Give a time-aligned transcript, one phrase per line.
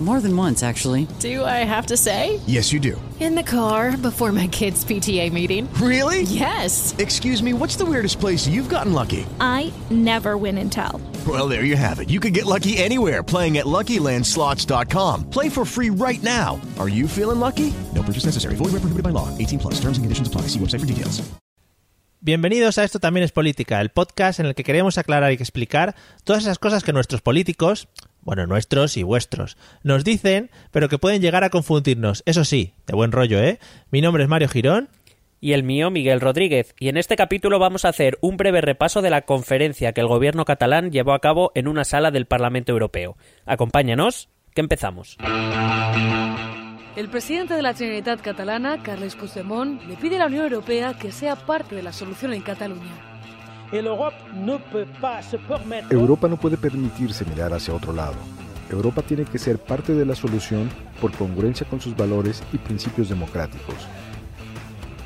[0.00, 1.08] More than once, actually.
[1.18, 2.38] Do I have to say?
[2.46, 3.00] Yes, you do.
[3.18, 5.68] In the car before my kids' PTA meeting.
[5.74, 6.22] Really?
[6.22, 6.94] Yes.
[6.98, 9.26] Excuse me, what's the weirdest place you've gotten lucky?
[9.40, 11.00] I never win and tell.
[11.26, 12.10] Well, there you have it.
[12.10, 15.30] You can get lucky anywhere playing at LuckyLandSlots.com.
[15.30, 16.60] Play for free right now.
[16.78, 17.74] Are you feeling lucky?
[17.92, 18.54] No purchase necessary.
[18.54, 19.36] Void where prohibited by law.
[19.36, 19.74] 18 plus.
[19.80, 20.42] Terms and conditions apply.
[20.42, 21.28] See website for details.
[22.20, 25.94] Bienvenidos a Esto también es política, el podcast en el que queremos aclarar y explicar
[26.24, 27.86] todas esas cosas que nuestros políticos,
[28.28, 32.22] bueno, nuestros y vuestros, nos dicen, pero que pueden llegar a confundirnos.
[32.26, 33.58] Eso sí, de buen rollo, ¿eh?
[33.90, 34.90] Mi nombre es Mario Girón.
[35.40, 36.74] y el mío Miguel Rodríguez.
[36.78, 40.08] Y en este capítulo vamos a hacer un breve repaso de la conferencia que el
[40.08, 43.16] gobierno catalán llevó a cabo en una sala del Parlamento Europeo.
[43.46, 45.16] Acompáñanos, que empezamos.
[46.96, 51.12] El presidente de la Generalitat catalana, Carles Puigdemont, le pide a la Unión Europea que
[51.12, 53.17] sea parte de la solución en Cataluña.
[55.90, 58.16] Europa no puede permitirse mirar hacia otro lado.
[58.70, 63.08] Europa tiene que ser parte de la solución por congruencia con sus valores y principios
[63.08, 63.74] democráticos.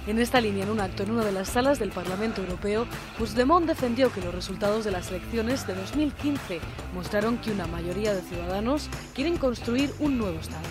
[0.06, 2.86] En esta línea, en un acto en una de las salas del Parlamento Europeo,
[3.18, 6.58] Puigdemont defendió que los resultados de las elecciones de 2015
[6.92, 10.66] mostraron que una mayoría de ciudadanos quieren construir un nuevo Estado.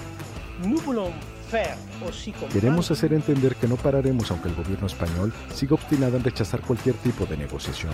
[2.52, 6.96] Queremos hacer entender que no pararemos aunque el gobierno español siga obstinado en rechazar cualquier
[6.96, 7.94] tipo de negociación.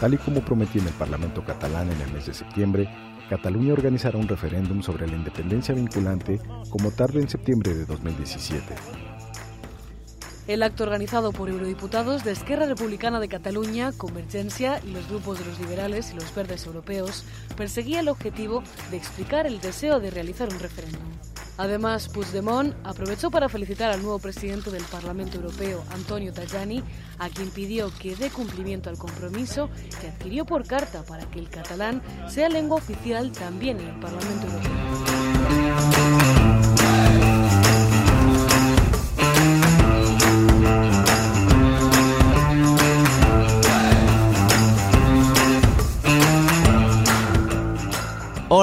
[0.00, 2.88] Tal y como prometí en el Parlamento catalán en el mes de septiembre,
[3.28, 8.74] Cataluña organizará un referéndum sobre la independencia vinculante como tarde en septiembre de 2017.
[10.46, 15.46] El acto organizado por eurodiputados de Esquerra Republicana de Cataluña, Convergencia y los grupos de
[15.46, 17.24] los liberales y los verdes europeos
[17.56, 21.00] perseguía el objetivo de explicar el deseo de realizar un referéndum.
[21.56, 26.82] Además, Puigdemont aprovechó para felicitar al nuevo presidente del Parlamento Europeo, Antonio Tajani,
[27.18, 31.48] a quien pidió que dé cumplimiento al compromiso que adquirió por carta para que el
[31.48, 36.53] catalán sea lengua oficial también en el Parlamento Europeo.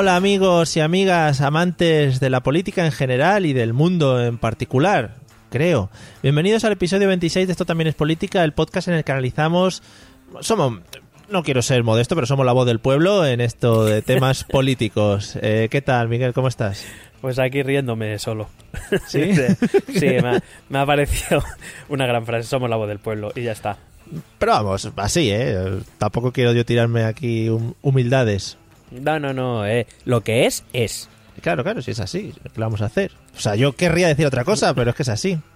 [0.01, 5.13] Hola amigos y amigas, amantes de la política en general y del mundo en particular,
[5.51, 5.91] creo.
[6.23, 9.83] Bienvenidos al episodio 26 de Esto también es política, el podcast en el que analizamos...
[10.39, 10.79] Somos...
[11.29, 15.37] No quiero ser modesto, pero somos la voz del pueblo en esto de temas políticos.
[15.39, 16.33] Eh, ¿Qué tal, Miguel?
[16.33, 16.83] ¿Cómo estás?
[17.21, 18.49] Pues aquí riéndome solo.
[19.07, 19.35] ¿Sí?
[19.93, 21.43] sí, me ha, me ha parecido
[21.89, 22.47] una gran frase.
[22.47, 23.77] Somos la voz del pueblo y ya está.
[24.39, 25.79] Pero vamos, así, ¿eh?
[25.99, 28.57] Tampoco quiero yo tirarme aquí hum- humildades.
[28.91, 29.65] No, no, no.
[29.65, 29.87] Eh.
[30.05, 31.09] Lo que es, es.
[31.41, 33.11] Claro, claro, si es así, ¿qué vamos a hacer?
[33.35, 35.37] O sea, yo querría decir otra cosa, pero es que es así.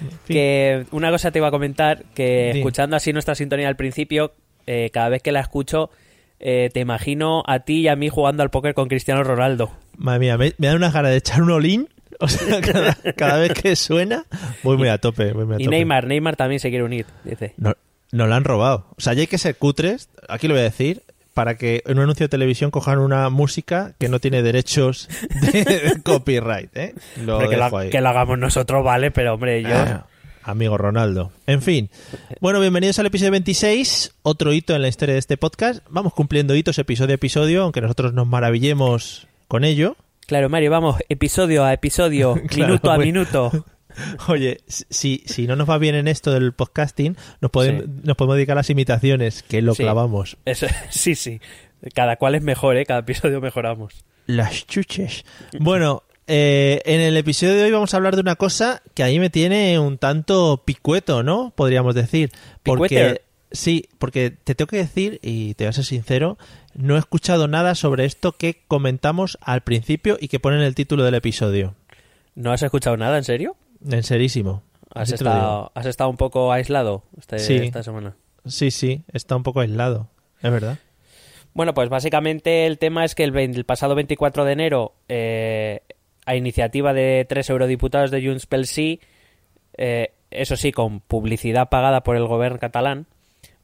[0.00, 0.18] En fin.
[0.28, 4.32] Que una cosa te iba a comentar, que escuchando así nuestra sintonía al principio,
[4.66, 5.90] eh, cada vez que la escucho,
[6.38, 9.72] eh, te imagino a ti y a mí jugando al póker con Cristiano Ronaldo.
[9.96, 11.88] Madre mía, me, me da una gana de echar un olín.
[12.20, 14.24] O sea, cada, cada vez que suena,
[14.62, 15.32] voy muy a tope.
[15.32, 15.76] Voy muy a Y tope.
[15.76, 17.54] Neymar, Neymar también se quiere unir, dice.
[17.56, 17.74] No,
[18.12, 18.86] no lo han robado.
[18.96, 21.02] O sea, ya hay que ser cutres, aquí lo voy a decir,
[21.38, 25.08] para que en un anuncio de televisión cojan una música que no tiene derechos
[25.52, 26.76] de copyright.
[26.76, 26.94] ¿eh?
[27.24, 27.90] Lo Hombre, que, lo, ahí.
[27.90, 29.68] que lo hagamos nosotros, vale, pero hombre, yo...
[29.70, 30.06] Ah,
[30.42, 31.30] amigo Ronaldo.
[31.46, 31.90] En fin.
[32.40, 35.86] Bueno, bienvenidos al episodio 26, otro hito en la historia de este podcast.
[35.88, 39.94] Vamos cumpliendo hitos episodio a episodio, aunque nosotros nos maravillemos con ello.
[40.26, 43.64] Claro, Mario, vamos, episodio a episodio, Claro, minuto a minuto.
[44.28, 47.90] Oye, si, si no nos va bien en esto del podcasting, nos podemos, Sí.
[48.04, 49.82] nos podemos dedicar a las imitaciones, que lo Sí.
[49.82, 50.36] clavamos.
[50.44, 51.40] Eso- sí, sí.
[51.94, 52.84] Cada cual es mejor, ¿eh?
[52.84, 54.04] Cada episodio mejoramos.
[54.26, 55.24] Las chuches.
[55.60, 59.06] Bueno, eh, en el episodio de hoy vamos a hablar de una cosa que a
[59.06, 61.52] mí me tiene un tanto picueto, ¿no?
[61.56, 62.30] Podríamos decir.
[62.62, 63.22] Porque, ¿Picueter?
[63.52, 66.36] sí, porque te tengo que decir, y te voy a ser sincero,
[66.74, 70.74] no he escuchado nada sobre esto que comentamos al principio y que pone en el
[70.74, 71.74] título del episodio.
[72.34, 73.56] ¿No has escuchado nada, en serio?
[73.86, 74.62] En serísimo.
[74.94, 77.54] ¿Has, estado, ¿Has estado un poco aislado este- Sí.
[77.56, 78.16] esta semana?
[78.46, 80.08] Sí, sí, está un poco aislado.
[80.42, 80.78] Es verdad.
[81.54, 85.82] Bueno, pues básicamente el tema es que el, pasado 24 de enero, eh,
[86.24, 89.00] a iniciativa de tres eurodiputados de Junts pel Sí,
[89.76, 93.06] eh, eso sí, con publicidad pagada por el gobierno catalán.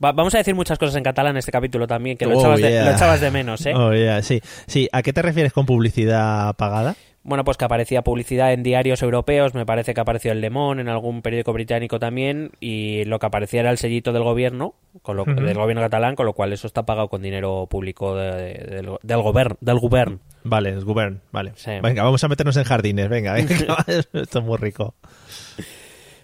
[0.02, 2.40] Va- vamos a decir muchas cosas en catalán en este capítulo también, que lo, Oh,
[2.40, 3.72] echabas, de, lo echabas de menos, ¿eh?
[3.76, 4.40] Oh, yeah, sí.
[4.66, 6.96] sí, ¿a qué te refieres con publicidad pagada?
[7.26, 10.82] Bueno, pues que aparecía publicidad en diarios europeos, me parece que apareció en Le Monde,
[10.82, 15.16] en algún periódico británico también, y lo que aparecía era el sellito del gobierno, con
[15.16, 15.32] lo, Ujú.
[15.36, 18.90] del gobierno catalán, con lo cual eso está pagado con dinero público de- de- del,
[19.02, 19.56] del gobierno.
[19.62, 20.18] Del gobierno.
[20.42, 21.52] Vale, es Govern, vale.
[21.56, 21.70] Sí.
[21.82, 23.78] Venga, vamos a meternos en jardines, venga, venga.
[23.86, 24.94] Esto es muy rico.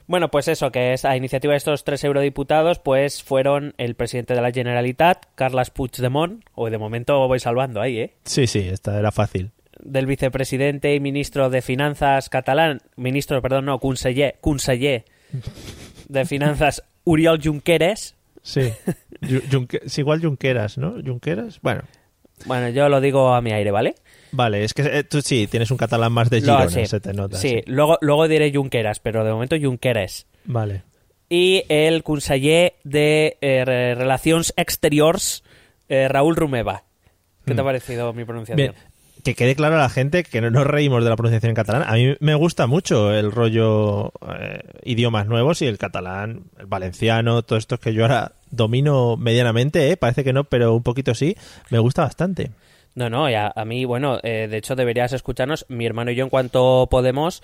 [0.07, 4.35] Bueno, pues eso, que es a iniciativa de estos tres eurodiputados, pues fueron el presidente
[4.35, 8.15] de la Generalitat, Carles Puigdemont, o de momento voy salvando ahí, ¿eh?
[8.25, 9.53] Sí, sí, esta era fácil.
[9.83, 15.05] Del vicepresidente y ministro de Finanzas catalán, ministro, perdón, no, conseller, conseller
[16.09, 18.15] de Finanzas, Uriol Junqueras.
[18.43, 18.73] Sí,
[19.51, 20.95] Junque- es igual Junqueras, ¿no?
[21.05, 21.83] Junqueras, bueno.
[22.47, 23.95] Bueno, yo lo digo a mi aire, ¿vale?
[24.33, 27.13] Vvale, es que eh, tú sí, tienes un catalán más de Girona, sí, se te
[27.13, 27.37] nota.
[27.37, 27.63] sí, sí.
[27.67, 30.27] Luego, luego diré Junqueras, pero de momento Junqueras.
[30.45, 30.83] Vale.
[31.33, 35.45] i el conseller de eh, Re- Relacions Exteriors,
[35.89, 36.83] eh, Raúl Rumeva.
[37.45, 37.67] ¿Qué te ha Mm.
[37.67, 38.73] parecido mi pronunciación?
[38.75, 38.90] Bien,
[39.23, 41.85] que quede claro a la gente que no nos reímos de la pronunciación en catalán.
[41.87, 47.43] A mí me gusta mucho el rollo eh, idiomas nuevos y el catalán, el valenciano,
[47.43, 49.97] todo esto que yo ahora domino medianamente, ¿eh?
[49.97, 51.37] parece que no, pero un poquito sí,
[51.71, 52.51] me gusta bastante.
[52.95, 56.25] No, no, a, a mí, bueno, eh, de hecho deberías escucharnos, mi hermano y yo
[56.25, 57.43] en cuanto podemos,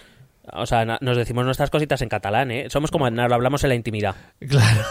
[0.53, 2.67] o sea, nos decimos nuestras cositas en catalán, ¿eh?
[2.71, 4.15] Somos como nos lo hablamos en la intimidad.
[4.49, 4.83] Claro,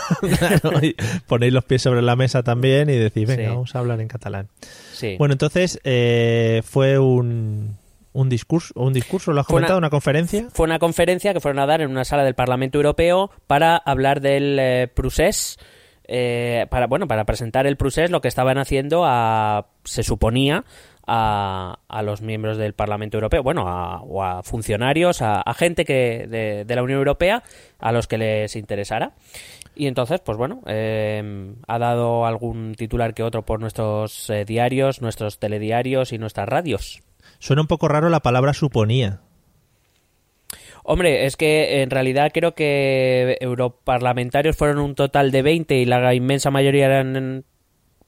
[0.61, 0.95] claro, y
[1.27, 3.49] ponéis los pies sobre la mesa también y decís, venga, Sí.
[3.49, 4.49] vamos a hablar en catalán.
[4.93, 5.15] Sí.
[5.17, 7.77] Bueno, entonces eh, fue un,
[8.13, 9.77] un discurso, un discurso, ¿lo has Fue comentado?
[9.77, 10.47] ¿Una conferencia?
[10.53, 14.21] Fue una conferencia que fueron a dar en una sala del Parlamento Europeo para hablar
[14.21, 15.57] del eh, procés,
[16.07, 20.63] eh, para, bueno, para presentar el procés, lo que estaban haciendo a, se suponía,
[21.07, 25.85] a, a los miembros del Parlamento Europeo, bueno, a, o a funcionarios, a, a gente
[25.85, 27.43] que de, de la Unión Europea,
[27.79, 29.13] a los que les interesara.
[29.75, 35.01] Y entonces, pues bueno, eh, ha dado algún titular que otro por nuestros eh, diarios,
[35.01, 37.03] nuestros telediarios y nuestras radios.
[37.39, 39.19] Suena un poco raro la palabra suponía.
[40.83, 46.13] Hombre, es que en realidad creo que europarlamentarios fueron un total de 20 y la
[46.13, 47.43] inmensa mayoría eran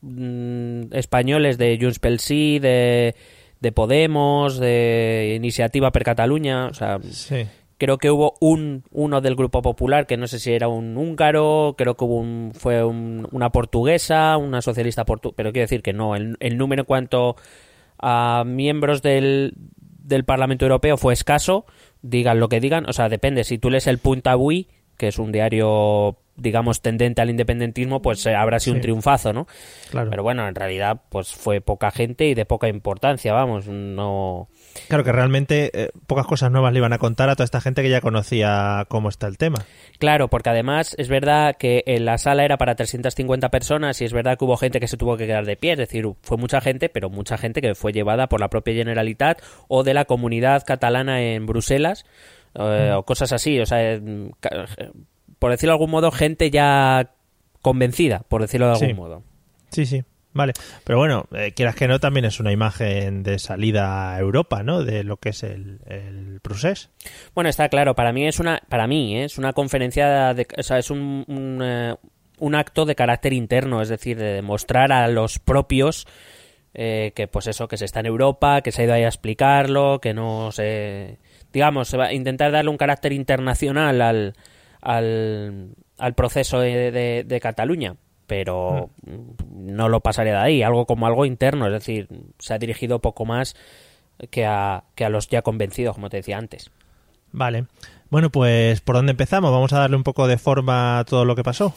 [0.02, 3.16] mm, españoles de Junts pel Sí, de,
[3.60, 7.46] de Podemos, de Iniciativa per Cataluña, o sea, Sí.
[7.78, 11.76] creo que hubo un uno del Grupo Popular que no sé si era un húngaro,
[11.78, 15.94] creo que hubo un, fue un- una portuguesa, una socialista portuguesa, pero quiero decir que
[15.94, 17.36] no, el, el número en cuanto
[18.00, 21.66] a miembros del, del Parlamento Europeo fue escaso,
[22.04, 24.68] digan lo que digan, o sea, depende, si tú lees el Punt Avui,
[24.98, 29.48] que es un diario digamos tendente al independentismo, pues eh, habrá sido un triunfazo, ¿no?
[29.90, 30.10] Claro.
[30.10, 34.48] Pero bueno, en realidad pues fue poca gente y de poca importancia, vamos, no
[34.88, 37.82] Claro que realmente eh, pocas cosas nuevas le iban a contar a toda esta gente
[37.82, 39.66] que ya conocía cómo está el tema.
[40.00, 44.14] Claro, porque además es verdad que en la sala era para 350 personas y es
[44.14, 46.62] verdad que hubo gente que se tuvo que quedar de pie, es decir, fue mucha
[46.62, 50.64] gente, pero mucha gente que fue llevada por la propia Generalitat o de la comunidad
[50.66, 52.06] catalana en Bruselas
[52.56, 54.00] eh, o cosas así, o sea,
[55.40, 57.12] por decirlo de algún modo, gente ya
[57.62, 58.94] convencida, por decirlo de algún Sí.
[58.94, 59.24] modo.
[59.72, 60.04] Sí, sí.
[60.34, 60.54] Vale.
[60.84, 64.84] Pero bueno, eh, quieras que no, también es una imagen de salida a Europa, ¿no?
[64.84, 66.40] De lo que es el, el.
[67.34, 69.24] Bueno, está claro, para mí es una, para mí, ¿eh?
[69.24, 71.96] es una conferencia, de, o sea, es un, un, eh,
[72.40, 76.06] un acto de carácter interno, es decir, de demostrar a los propios
[76.76, 79.08] eh, que, pues eso, que se está en Europa, que se ha ido ahí a
[79.08, 81.18] explicarlo, que no se,
[81.52, 84.34] digamos, se va a intentar darle un carácter internacional al,
[84.88, 87.96] al, al proceso de, de- de Cataluña.
[88.26, 88.90] Pero
[89.54, 93.24] no lo pasaré de ahí, algo como algo interno, es decir, se ha dirigido poco
[93.26, 93.56] más
[94.32, 96.70] que a, que a los ya convencidos, como te decía antes.
[97.32, 97.68] Vale.
[98.10, 99.52] Bueno, pues ¿por dónde empezamos?
[99.52, 101.74] Vamos a darle un poco de forma a todo lo que pasó.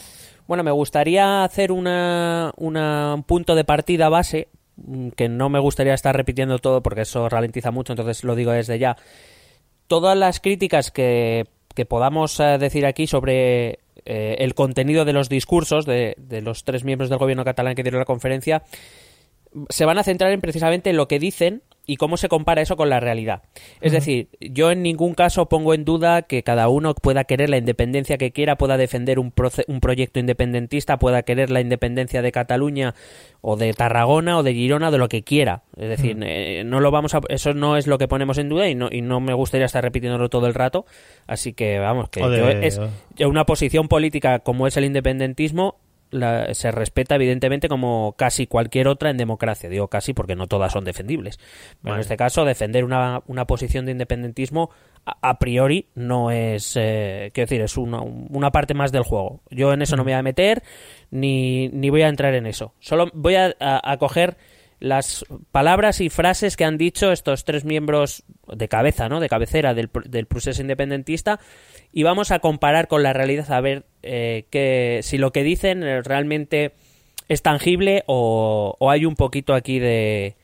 [0.48, 5.60] Bueno, me gustaría hacer una, una- un punto de partida base, mm, que no me
[5.60, 8.96] gustaría estar repitiendo todo porque eso ralentiza mucho, entonces lo digo desde ya.
[9.86, 15.28] Todas las críticas que, que podamos eh, decir aquí sobre eh, el contenido de los
[15.28, 18.62] discursos de, de los tres miembros del gobierno catalán que dieron la conferencia
[19.68, 22.76] se van a centrar en precisamente en lo que dicen y cómo se compara eso
[22.76, 23.42] con la realidad.
[23.80, 27.56] Es decir, yo en ningún caso pongo en duda que cada uno pueda querer la
[27.58, 32.30] independencia que quiera, pueda defender un, proce- un proyecto independentista, pueda querer la independencia de
[32.32, 32.94] Cataluña
[33.40, 35.62] o de Tarragona o de Girona, de lo que quiera.
[35.76, 38.68] Es decir, eh, no lo vamos a, eso no es lo que ponemos en duda
[38.68, 40.86] y no, y no me gustaría estar repitiéndolo todo el rato.
[41.26, 42.20] Así que vamos, que
[42.62, 42.78] es
[43.26, 45.76] una posición política como es el independentismo
[46.10, 49.68] la- se respeta evidentemente como casi cualquier otra en democracia.
[49.70, 51.38] Digo casi porque no todas son defendibles.
[51.82, 54.70] Pero en este caso, defender una, una posición de independentismo
[55.06, 59.40] a, a priori no es, eh, quiero decir, es una, una parte más del juego.
[59.50, 60.62] Yo en eso no me voy a meter
[61.10, 62.74] ni, ni voy a entrar en eso.
[62.80, 64.36] Solo voy a, a- a coger
[64.80, 69.20] las palabras y frases que han dicho estos tres miembros de cabeza, ¿no?
[69.20, 71.38] De cabecera del, pr- del proceso independentista
[71.92, 75.82] y vamos a comparar con la realidad a ver eh, que, si lo que dicen
[75.82, 76.72] eh, realmente
[77.28, 80.34] es tangible o, o hay un poquito aquí de,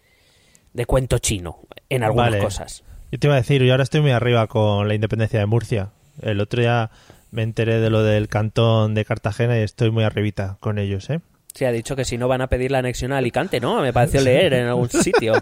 [0.75, 2.43] de cuento chino en algunas Vale.
[2.43, 2.85] cosas.
[3.11, 5.91] Yo te iba a decir, yo ahora estoy muy arriba con la independencia de Murcia.
[6.21, 6.91] El otro día
[7.31, 11.21] me enteré de lo del cantón de Cartagena y estoy muy arribita con ellos, ¿eh?
[11.57, 13.81] Sí, ha dicho que si no van a pedir la anexión a Alicante, ¿no?
[13.81, 15.33] Me pareció leer en algún sitio.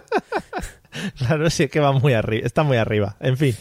[1.17, 3.17] claro, sí que va muy arriba, está muy arriba.
[3.19, 3.53] En fin,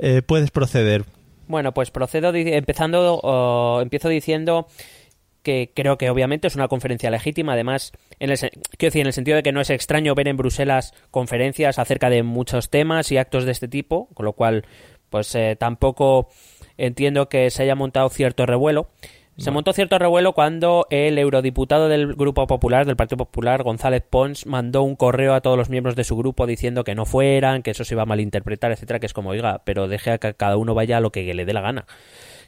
[0.00, 1.04] eh, puedes proceder.
[1.46, 4.66] Bueno, pues procedo empezando, o empiezo diciendo
[5.44, 9.12] que creo que obviamente es una conferencia legítima, además, en el, quiero decir, en el
[9.12, 13.18] sentido de que no es extraño ver en Bruselas conferencias acerca de muchos temas y
[13.18, 14.64] actos de este tipo, con lo cual,
[15.10, 16.28] pues eh, tampoco
[16.76, 18.88] entiendo que se haya montado cierto revuelo.
[19.36, 24.46] Se montó cierto revuelo cuando el eurodiputado del Grupo Popular, del Partido Popular, González Pons,
[24.46, 27.72] mandó un correo a todos los miembros de su grupo diciendo que no fueran, que
[27.72, 30.56] eso se iba a malinterpretar, etcétera, que es como, oiga, pero deje a que cada
[30.56, 31.84] uno vaya a lo que le dé la gana.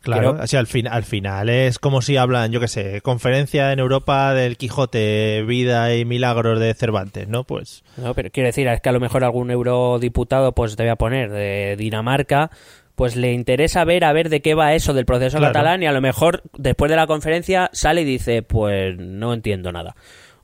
[0.00, 3.80] Claro, así al, fin, al final es como si hablan, yo qué sé, conferencia en
[3.80, 7.42] Europa del Quijote, vida y milagros de Cervantes, ¿no?
[7.42, 7.82] Pues...
[7.96, 10.96] No, pero quiero decir, es que a lo mejor algún eurodiputado pues te voy a
[10.96, 12.52] poner de Dinamarca
[12.96, 15.92] pues le interesa ver a ver de qué va eso del proceso catalán y a
[15.92, 19.94] lo mejor después de la conferencia sale y dice, pues no entiendo nada.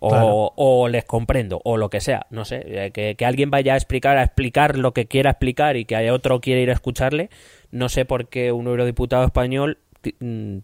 [0.05, 3.77] O, les comprendo, o lo que sea, no sé, eh, que, que, alguien vaya a
[3.77, 7.31] explicar, a explicar lo que quiera explicar y que otro quiera ir a escucharle,
[7.71, 9.79] no sé por qué un eurodiputado español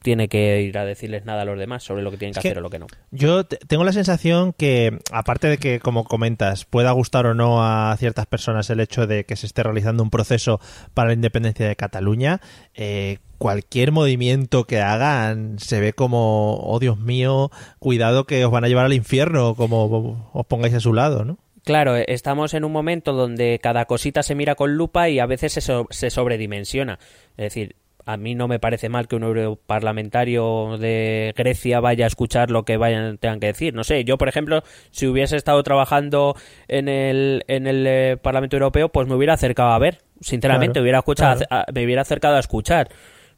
[0.02, 2.58] tiene que ir a decirles nada a los demás sobre lo que tienen que, hacer
[2.58, 2.86] o lo que no.
[3.10, 7.96] Yo tengo la sensación que, aparte de que, como comentas, pueda gustar o no a
[7.98, 10.60] ciertas personas el hecho de que se esté realizando un proceso
[10.94, 12.40] para la independencia de Cataluña,
[12.74, 18.64] eh, cualquier movimiento que hagan se ve como, oh Dios mío, cuidado que os van
[18.64, 21.38] a llevar al infierno, como os pongáis a su lado, ¿no?
[21.64, 25.52] Claro, estamos en un momento donde cada cosita se mira con lupa y a veces
[25.52, 26.98] se, se sobredimensiona.
[27.36, 27.76] Es decir,
[28.08, 32.64] a mí no me parece mal que un europarlamentario de Grecia vaya a escuchar lo
[32.64, 33.74] que vayan tengan que decir.
[33.74, 36.34] No sé, yo por ejemplo, si hubiese estado trabajando
[36.68, 39.98] en el, en el eh, Parlamento Europeo, pues me hubiera acercado a ver.
[40.22, 42.88] Sinceramente, hubiera escuchado, me hubiera acercado a escuchar.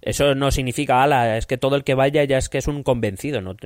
[0.02, 2.84] Eso no significa, ala, es que todo el que vaya ya es que es un
[2.84, 3.56] convencido, ¿no?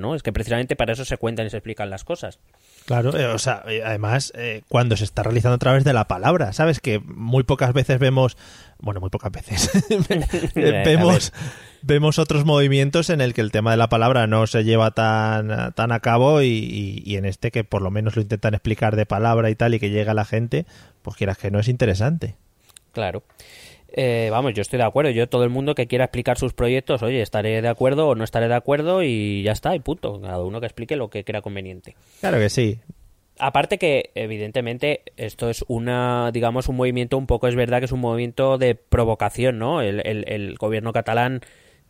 [0.00, 0.14] ¿no?
[0.14, 2.40] Es que precisamente para eso se cuentan y se explican las cosas.
[2.86, 4.32] Claro, eh, o sea, eh, además,
[4.68, 6.80] cuando se está realizando a través de la palabra, ¿sabes?
[6.80, 8.36] Que muy pocas veces vemos
[8.84, 9.70] bueno, muy pocas veces,
[10.54, 11.32] vemos,
[11.82, 15.72] vemos otros movimientos en el que el tema de la palabra no se lleva tan,
[15.72, 19.50] tan a cabo y, en este que por lo menos lo intentan explicar de palabra
[19.50, 20.66] y tal y que llega a la gente,
[21.02, 22.36] pues quieras que no es interesante.
[22.92, 23.24] Claro.
[23.96, 25.10] Eh, vamos, yo estoy de acuerdo.
[25.10, 28.24] Yo, todo el mundo que quiera explicar sus proyectos, oye, estaré de acuerdo o no
[28.24, 30.20] estaré de acuerdo y ya está, y punto.
[30.20, 31.94] Cada uno que explique lo que crea conveniente.
[32.20, 32.80] Claro que sí.
[33.38, 37.92] Aparte que, evidentemente, esto es una, digamos, un movimiento un poco, es verdad que es
[37.92, 39.80] un movimiento de provocación, ¿no?
[39.80, 41.40] El, el, gobierno catalán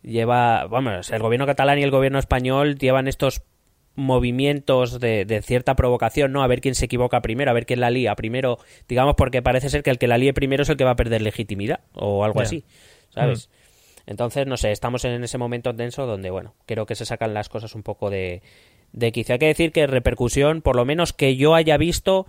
[0.01, 3.41] lleva, vamos, el gobierno catalán y el gobierno español llevan estos
[3.95, 6.43] movimientos de, de, cierta provocación, ¿no?
[6.43, 9.69] A ver quién se equivoca primero, a ver quién la lía primero, digamos, porque parece
[9.69, 12.23] ser que el que la líe primero es el que va a perder legitimidad o
[12.23, 12.65] algo así,
[13.09, 13.47] ¿sabes?
[13.47, 14.11] Mm.
[14.11, 17.49] Entonces, no sé, estamos en ese momento tenso donde, bueno, creo que se sacan las
[17.49, 18.43] cosas un poco de,
[18.91, 22.27] de quizá hay que decir que repercusión, por lo menos que yo haya visto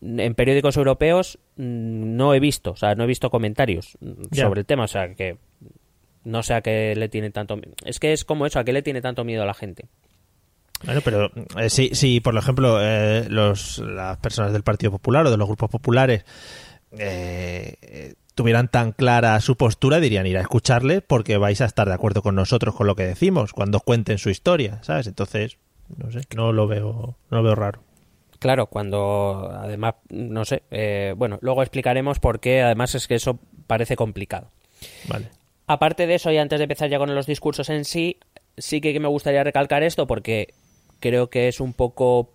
[0.00, 3.98] en periódicos europeos, mm, no he visto, o sea, no he visto comentarios
[4.32, 5.38] sobre el tema, o sea, que
[6.24, 8.82] no sé a qué le tiene tanto es que es como eso, a qué le
[8.82, 9.86] tiene tanto miedo a la gente.
[10.86, 15.36] Bueno, pero eh, si, por ejemplo, eh, los, las personas del Partido Popular o de
[15.36, 16.24] los grupos populares
[16.92, 21.94] eh, tuvieran tan clara su postura, dirían ir a escucharle porque vais a estar de
[21.94, 25.06] acuerdo con nosotros con lo que decimos cuando cuenten su historia, ¿sabes?
[25.06, 25.58] Entonces,
[25.96, 27.82] no sé, no lo veo, no lo veo raro.
[28.38, 33.38] Claro, cuando además, no sé, eh, bueno, luego explicaremos por qué, además es que eso
[33.66, 34.50] parece complicado.
[35.08, 35.30] Vale.
[35.66, 38.18] Aparte de eso, y antes de empezar ya con los discursos en sí,
[38.56, 40.54] sí que me gustaría recalcar esto porque
[41.06, 42.32] creo que es un poco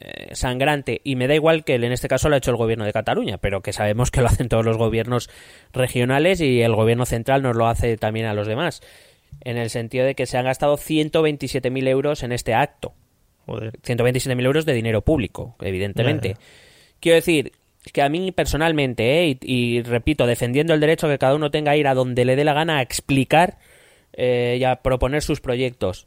[0.00, 2.84] eh, sangrante y me da igual que en este caso lo ha hecho el gobierno
[2.84, 5.30] de Cataluña, pero que sabemos que lo hacen todos los gobiernos
[5.72, 8.80] regionales y el gobierno central nos lo hace también a los demás
[9.42, 12.94] en el sentido de que se han gastado 127.000 euros en este acto.
[13.46, 13.72] Joder.
[13.80, 16.36] 127.000 euros de dinero público, evidentemente.
[17.00, 17.52] Quiero decir
[17.92, 19.38] que a mí personalmente, ¿eh?
[19.40, 22.44] y, repito, defendiendo el derecho que cada uno tenga a ir a donde le dé
[22.44, 23.58] la gana a explicar
[24.12, 26.06] eh, y a proponer sus proyectos.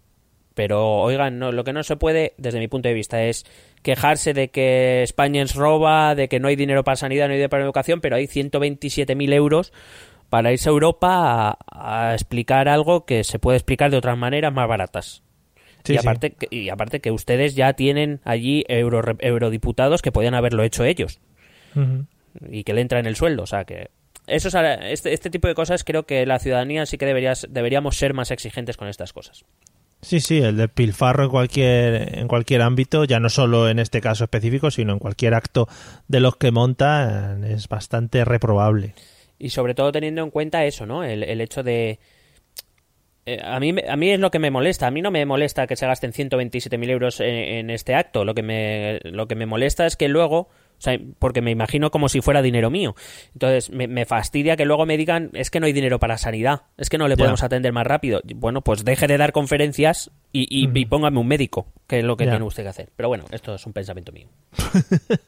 [0.54, 3.46] Pero, oigan, no, lo que no se puede, desde mi punto de vista, es
[3.84, 7.38] quejarse de que España es roba, de que no hay dinero para sanidad, no hay
[7.38, 9.72] dinero para educación, pero hay 127.000 euros
[10.30, 14.68] para irse a Europa a, explicar algo que se puede explicar de otras maneras más
[14.68, 15.24] baratas.
[15.86, 20.64] y, aparte, que, y aparte que ustedes ya tienen allí euro, eurodiputados que podían haberlo
[20.64, 21.20] hecho ellos.
[22.50, 23.44] Y que le entra en el sueldo.
[23.44, 23.90] O sea que
[24.28, 24.48] eso
[24.84, 28.32] este, este, tipo de cosas creo que la ciudadanía sí que deberías, deberíamos ser más
[28.32, 29.46] exigentes con estas cosas.
[30.02, 34.02] Sí, sí, el de pilfarro en cualquier, en cualquier ámbito, ya no solo en este
[34.02, 35.68] caso específico, sino en cualquier acto
[36.08, 38.96] de los que monta, es bastante reprobable
[39.42, 41.04] y sobre todo teniendo en cuenta eso, ¿no?
[41.04, 42.00] El, hecho de
[43.26, 44.86] eh, a, mí, a mí es lo que me molesta.
[44.86, 48.24] A mí no me molesta que se gasten 127.000 euros en, en este acto.
[48.24, 50.50] Lo que, me, lo que me molesta es que luego,
[50.82, 52.96] o sea, porque me imagino como si fuera dinero mío.
[53.34, 56.64] Entonces, me, me fastidia que luego me digan, es que no hay dinero para sanidad,
[56.76, 58.20] es que no le podemos atender más rápido.
[58.36, 62.18] Bueno, pues deje de dar conferencias y, y, y póngame un médico, que es lo
[62.18, 62.32] que Ya.
[62.32, 62.90] tiene usted que hacer.
[62.96, 64.28] Pero bueno, esto es un pensamiento mío.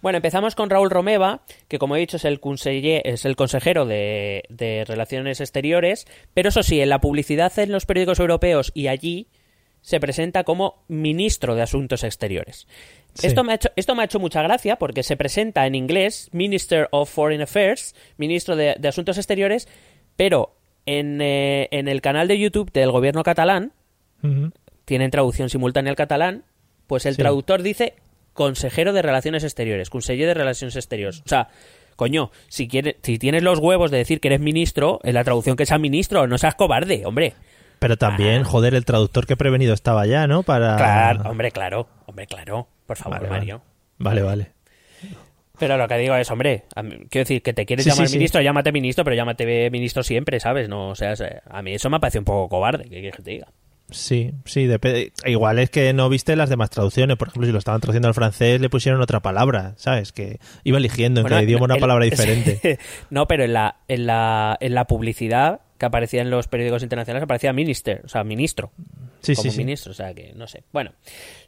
[0.00, 3.86] Bueno, empezamos con Raúl Romeva, que como he dicho es el, conseller- es el consejero
[3.86, 8.88] de, de Relaciones Exteriores, pero eso sí, en la publicidad en los periódicos europeos y
[8.88, 9.28] allí
[9.82, 12.66] se presenta como ministro de Asuntos Exteriores.
[13.14, 13.26] Sí.
[13.26, 16.28] Esto, me ha hecho, esto me ha hecho mucha gracia porque se presenta en inglés
[16.32, 19.68] Minister of Foreign Affairs, ministro de, de Asuntos Exteriores,
[20.16, 23.72] pero en, eh, en el canal de YouTube del gobierno catalán,
[24.84, 26.44] tienen traducción simultánea al catalán,
[26.86, 27.22] pues el Sí.
[27.22, 27.94] traductor dice
[28.32, 31.20] consejero de Relaciones Exteriores, conseller de Relaciones Exteriores.
[31.26, 31.48] O sea,
[31.96, 35.56] coño, si, quieres, si tienes los huevos de decir que eres ministro, en la traducción
[35.56, 37.34] que sea ministro, no seas cobarde, hombre.
[37.82, 40.42] Pero también, joder, el traductor que prevenido estaba ya, ¿no?
[40.44, 40.76] Para...
[40.76, 42.68] Claro, hombre, claro, hombre, claro.
[42.86, 43.62] Por favor, Vale, Mario.
[43.98, 44.50] Vale, vale.
[45.58, 46.64] Pero lo que digo es, hombre,
[47.10, 48.18] quiero decir, que te quieres Sí, llamar sí, sí.
[48.18, 50.68] ministro, llámate ministro, pero llámate ministro siempre, ¿sabes?
[50.68, 53.22] No, o sea, es- a mí eso me parece un poco cobarde, ¿qué quieres que
[53.22, 53.48] te diga?
[53.90, 55.12] Sí, sí, depende.
[55.26, 57.16] Igual es que no viste las demás traducciones.
[57.18, 60.12] Por ejemplo, si lo estaban traduciendo al francés, le pusieron otra palabra, ¿sabes?
[60.12, 62.78] Que iba eligiendo en Bueno, cada idioma una el- palabra diferente.
[63.10, 67.24] no, pero en la, en la, en la publicidad que aparecía en los periódicos internacionales
[67.24, 68.70] aparecía minister, o sea, ministro.
[69.20, 69.58] Sí, como sí, sí.
[69.58, 70.62] ministro, o sea que no sé.
[70.72, 70.92] Bueno,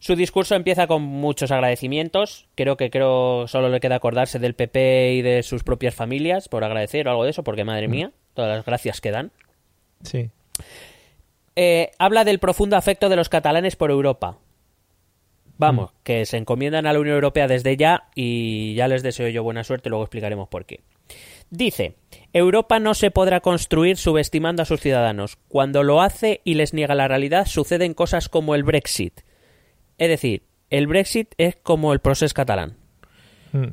[0.01, 2.49] su discurso empieza con muchos agradecimientos.
[2.57, 6.65] Creo que creo solo le queda acordarse del PP y de sus propias familias por
[6.65, 7.67] agradecer o algo de eso, porque Mm.
[7.67, 9.31] madre mía, todas las gracias que dan.
[10.03, 10.31] Sí.
[11.57, 14.39] Eh, habla del profundo afecto de los catalanes por Europa.
[15.57, 15.95] Vamos, Mm.
[16.03, 19.63] que se encomiendan a la Unión Europea desde ya y ya les deseo yo buena
[19.65, 20.81] suerte, luego explicaremos por qué.
[21.51, 21.95] Dice,
[22.33, 25.37] Europa no se podrá construir subestimando a sus ciudadanos.
[25.49, 29.21] Cuando lo hace y les niega la realidad, suceden cosas como el Brexit.
[29.99, 32.77] Es decir, el Brexit es como el proceso catalán.
[33.53, 33.69] Mm.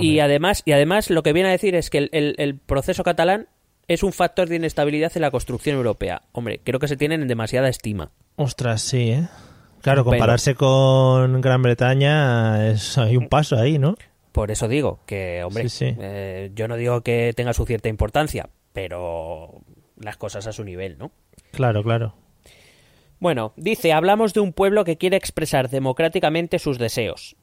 [0.00, 3.04] Y además, y además lo que viene a decir es que el, el- el proceso
[3.04, 3.48] catalán
[3.88, 6.22] es un factor de inestabilidad en la construcción europea.
[6.32, 8.10] Hombre, creo que se tienen en demasiada estima.
[8.36, 9.28] Ostras, sí, ¿eh?
[9.82, 13.96] Claro, compararse con Gran Bretaña es hay un paso ahí, ¿no?
[14.32, 15.96] Por eso digo que, hombre, Sí, sí.
[16.00, 19.60] eh, yo no digo que tenga su cierta importancia, pero
[19.98, 21.10] las cosas a su nivel, ¿no?
[21.50, 22.14] Claro, claro.
[23.18, 27.36] Bueno, dice, hablamos de un pueblo que quiere expresar democráticamente sus deseos.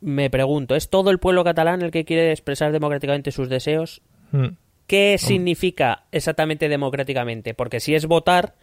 [0.00, 4.02] Me pregunto, ¿es todo el pueblo catalán el que quiere expresar democráticamente sus deseos?
[4.32, 4.48] Mm.
[4.88, 7.54] ¿Qué significa exactamente democráticamente?
[7.54, 8.54] Porque si es votar,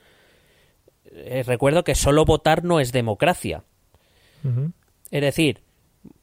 [1.12, 3.64] eh, recuerdo que solo votar no es democracia.
[5.12, 5.62] Es decir,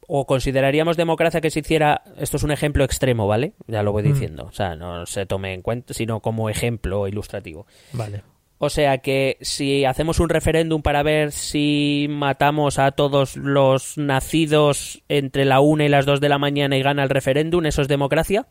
[0.07, 3.53] o consideraríamos democracia que se hiciera, esto es un ejemplo extremo, ¿vale?
[3.67, 7.67] Ya lo voy diciendo, o sea, no se tome en cuenta, sino como ejemplo ilustrativo.
[7.93, 8.23] Vale.
[8.59, 15.03] O sea que si hacemos un referéndum para ver si matamos a todos los nacidos
[15.11, 17.89] entre la una y las dos de la mañana y gana el referéndum, ¿eso es
[17.89, 18.47] democracia?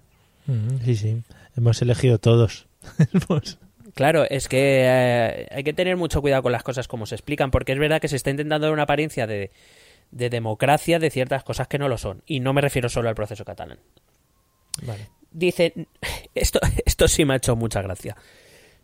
[0.83, 1.23] Sí, sí.
[1.57, 2.67] Hemos elegido todos.
[3.13, 3.57] Hemos-
[3.95, 7.49] Claro, es que eh, hay que tener mucho cuidado con las cosas como se explican,
[7.49, 9.51] porque es verdad que se está intentando dar una apariencia de,
[10.11, 12.21] de democracia de ciertas cosas que no lo son.
[12.25, 13.79] Y no me refiero solo al proceso catalán.
[14.83, 15.07] Vale.
[15.31, 15.73] Dice,
[16.35, 18.15] esto, esto sí me ha hecho mucha gracia.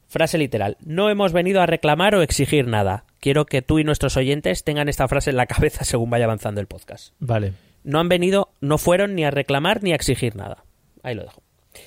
[0.07, 3.05] Frase literal, no hemos venido a reclamar o exigir nada.
[3.19, 6.59] Quiero que tú y nuestros oyentes tengan esta frase en la cabeza según vaya avanzando
[6.61, 7.13] el podcast.
[7.19, 7.53] Vale.
[7.83, 10.63] No han venido, no fueron ni a reclamar ni a exigir nada.
[11.03, 11.41] Ahí lo dejo.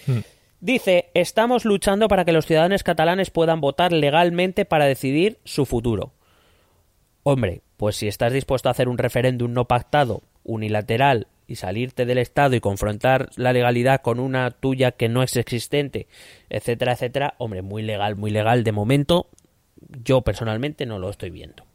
[0.06, 0.18] Mm.
[0.64, 6.14] Dice, estamos luchando para que los ciudadanos catalanes puedan votar legalmente para decidir su futuro.
[7.22, 12.16] Hombre, pues si estás dispuesto a hacer un referéndum no pactado, unilateral, y salirte del
[12.16, 16.07] Estado y confrontar la legalidad con una tuya que no es existente,
[16.48, 18.64] etcétera, etcétera, hombre, muy legal, muy legal.
[18.64, 19.29] De momento,
[20.03, 21.66] yo personalmente no lo estoy viendo.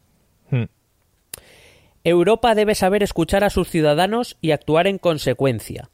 [0.49, 0.63] Mm.
[2.03, 5.91] Europa debe saber escuchar a sus ciudadanos y actuar en consecuencia.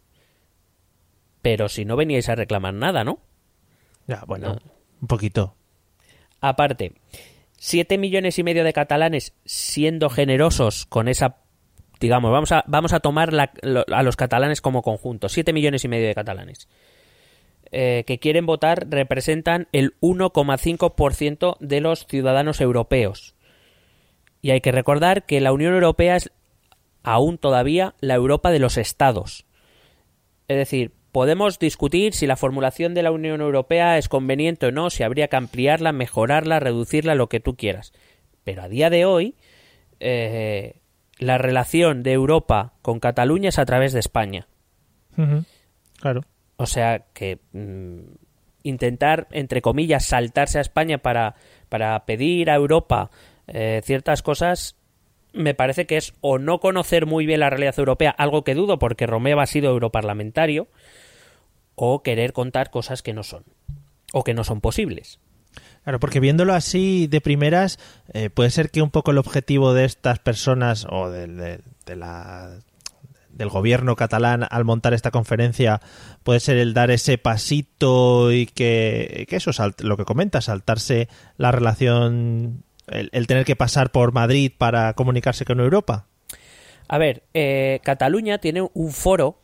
[1.45, 3.19] Pero si no veníais a reclamar nada, ¿no?
[4.07, 4.59] Ya, bueno, No.
[5.01, 5.55] un poquito.
[6.41, 6.93] Aparte,
[7.55, 11.37] siete millones y medio de catalanes siendo generosos con esa,
[11.99, 15.85] digamos, vamos a, vamos a tomar la- lo- a los catalanes como conjunto, siete millones
[15.85, 16.67] y medio de catalanes
[17.71, 23.35] eh, que quieren votar representan el 1,5% de los ciudadanos europeos.
[24.41, 26.31] Y hay que recordar que la Unión Europea es
[27.03, 29.45] aún todavía la Europa de los estados.
[30.47, 34.89] Es decir, podemos discutir si la formulación de la Unión Europea es conveniente o no,
[34.89, 37.93] si habría que ampliarla, mejorarla, reducirla, lo que tú quieras.
[38.43, 39.35] Pero a día de hoy,
[40.01, 40.81] eh,
[41.17, 44.49] la relación de Europa con Cataluña es a través de España.
[46.01, 46.25] Claro.
[46.57, 47.99] O sea que mm,
[48.63, 51.35] intentar, entre comillas, saltarse a España para,
[51.69, 53.09] para pedir a Europa
[53.47, 54.75] eh, ciertas cosas,
[55.31, 58.79] me parece que es o no conocer muy bien la realidad europea, algo que dudo
[58.79, 60.67] porque Romeva ha sido europarlamentario,
[61.75, 63.43] o querer contar cosas que no son,
[64.13, 65.19] o que no son posibles.
[65.83, 67.77] Claro, porque viéndolo así de primeras,
[68.13, 71.95] eh, puede ser que un poco el objetivo de estas personas o de, de- de
[71.95, 72.57] la
[73.29, 75.81] del gobierno catalán al montar esta conferencia
[76.23, 81.09] puede ser el dar ese pasito y que, que eso, salt- lo que comenta, saltarse
[81.35, 86.07] la relación, el, el tener que pasar por Madrid para comunicarse con Europa.
[86.87, 89.41] A ver, eh, Cataluña tiene un foro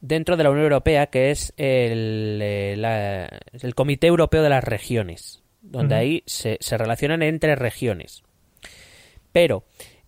[0.00, 4.64] dentro de la Unión Europea que es el, eh, la- el Comité Europeo de las
[4.64, 8.22] Regiones, donde ahí se, se relacionan entre regiones.
[9.32, 9.64] Pero,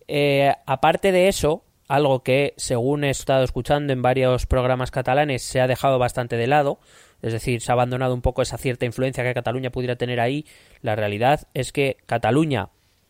[0.07, 5.61] eh, aparte de eso, algo que, según he estado escuchando en varios programas catalanes, se
[5.61, 6.79] ha dejado bastante de lado,
[7.21, 10.45] es decir, se ha abandonado un poco esa cierta influencia que Cataluña pudiera tener ahí,
[10.81, 12.69] la realidad es que Cataluña,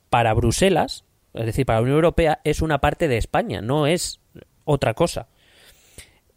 [0.10, 4.19] para Bruselas, es decir, para la Unión Europea, es una parte de España, no es
[4.65, 5.28] otra cosa.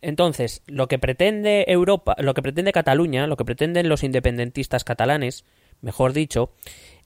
[0.07, 5.45] Entonces, lo que pretende Europa, lo que pretende Cataluña, lo que pretenden los independentistas catalanes,
[5.81, 6.53] mejor dicho,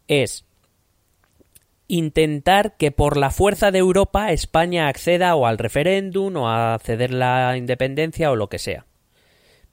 [0.07, 0.45] es
[1.89, 7.15] intentar que por la fuerza de Europa España acceda o al referéndum o a ceder
[7.15, 8.85] la independencia o lo que sea.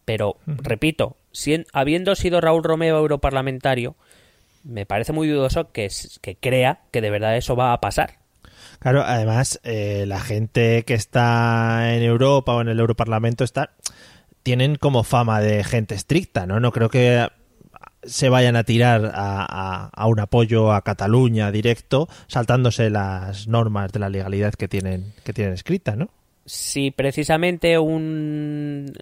[0.06, 3.98] Pero, repito, sien- habiendo sido Raúl Romeo europarlamentario,
[4.64, 5.90] me parece muy dudoso que
[6.40, 8.20] crea que de verdad eso va a pasar.
[8.80, 13.72] Claro, además, eh, la gente que está en Europa o en el Europarlamento está
[14.44, 16.60] tienen como fama de gente estricta, ¿no?
[16.60, 17.28] No creo que
[18.04, 24.10] se vayan a tirar a, un apoyo a Cataluña directo, saltándose las normas de la
[24.10, 26.10] legalidad que tienen, que tienen escritas, ¿no?
[26.48, 28.94] si precisamente un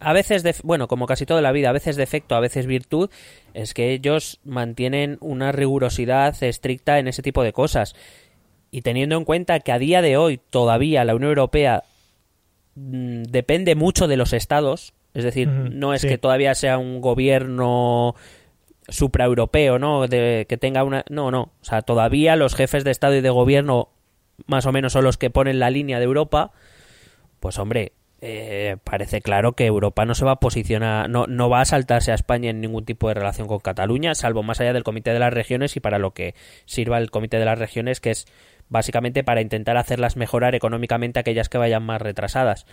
[0.00, 3.10] a veces de, bueno como casi toda la vida a veces defecto a veces virtud
[3.54, 7.94] es que ellos mantienen una rigurosidad estricta en ese tipo de cosas
[8.70, 11.84] y teniendo en cuenta que a día de hoy todavía la Unión Europea
[12.74, 16.08] mm, depende mucho de los estados es decir no es sí.
[16.08, 18.14] que todavía sea un gobierno
[18.88, 23.16] supraeuropeo no de que tenga una no no o sea todavía los jefes de estado
[23.16, 23.88] y de gobierno
[24.46, 26.52] más o menos son los que ponen la línea de Europa
[27.40, 31.62] pues hombre, eh, parece claro que Europa no se va a posicionar, no, no va
[31.62, 34.84] a saltarse a España en ningún tipo de relación con Cataluña, salvo más allá del
[34.84, 36.34] Comité de las Regiones y para lo que
[36.66, 38.26] sirva el Comité de las Regiones, que es
[38.70, 42.64] básicamente para intentar hacerlas mejorar económicamente aquellas que vayan más retrasadas.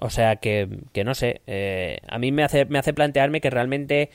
[0.00, 3.50] O sea que, que no sé, eh, a mí me hace, me hace plantearme que
[3.50, 4.10] realmente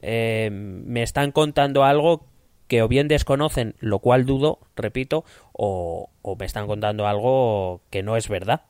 [0.00, 2.24] eh, me están contando algo
[2.66, 8.02] que o bien desconocen, lo cual dudo, repito, o, o me están contando algo que
[8.02, 8.62] no es verdad.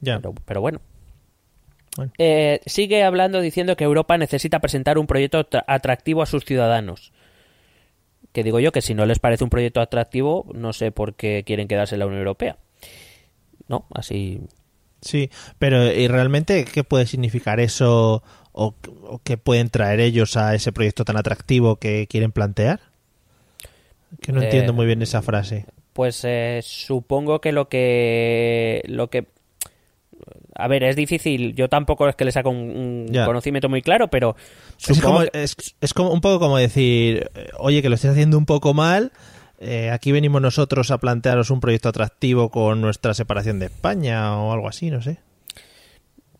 [0.00, 0.16] Ya.
[0.16, 0.80] Pero, pero bueno.
[1.96, 2.12] Bueno.
[2.18, 7.12] Eh, sigue hablando diciendo que Europa necesita presentar un proyecto tra- atractivo a sus ciudadanos.
[8.34, 11.44] Que digo yo que si no les parece un proyecto atractivo, no sé por qué
[11.46, 12.58] quieren quedarse en la Unión Europea.
[13.68, 13.86] ¿No?
[13.94, 14.40] Así.
[15.00, 20.54] Sí, pero ¿y realmente qué puede significar eso o, o qué pueden traer ellos a
[20.54, 22.80] ese proyecto tan atractivo que quieren plantear?
[24.20, 25.66] Que no Eh, entiendo muy bien esa frase.
[25.92, 29.26] Pues eh, supongo que lo que lo que
[30.54, 34.36] a ver es difícil yo tampoco es que le saco un, conocimiento muy claro pero
[34.88, 38.12] Es como, que- es, es como un poco como decir, eh, oye, que lo estés
[38.12, 39.12] haciendo un poco mal,
[39.58, 44.52] eh, aquí venimos nosotros a plantearos un proyecto atractivo con nuestra separación de España o
[44.52, 45.18] algo así, no sé.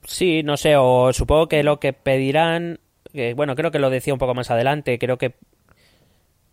[0.05, 2.81] sí no sé o supongo que lo que pedirán
[3.37, 5.35] bueno creo que lo decía un poco más adelante creo que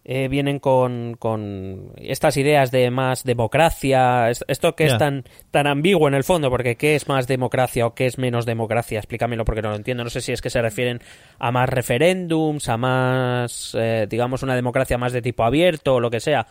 [0.04, 5.68] eh, vienen con, con estas ideas de más democracia es- esto que es tan tan
[5.68, 9.46] ambiguo en el fondo porque qué es más democracia o qué es menos democracia explícamelo
[9.46, 10.04] porque no lo entiendo.
[10.04, 11.02] No sé si es que se refieren
[11.38, 16.10] a más referéndums a más eh, digamos una democracia más de tipo abierto o lo
[16.10, 16.48] que sea.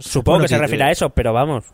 [0.00, 1.64] Supongo Bueno, que se refiere a eso pero vamos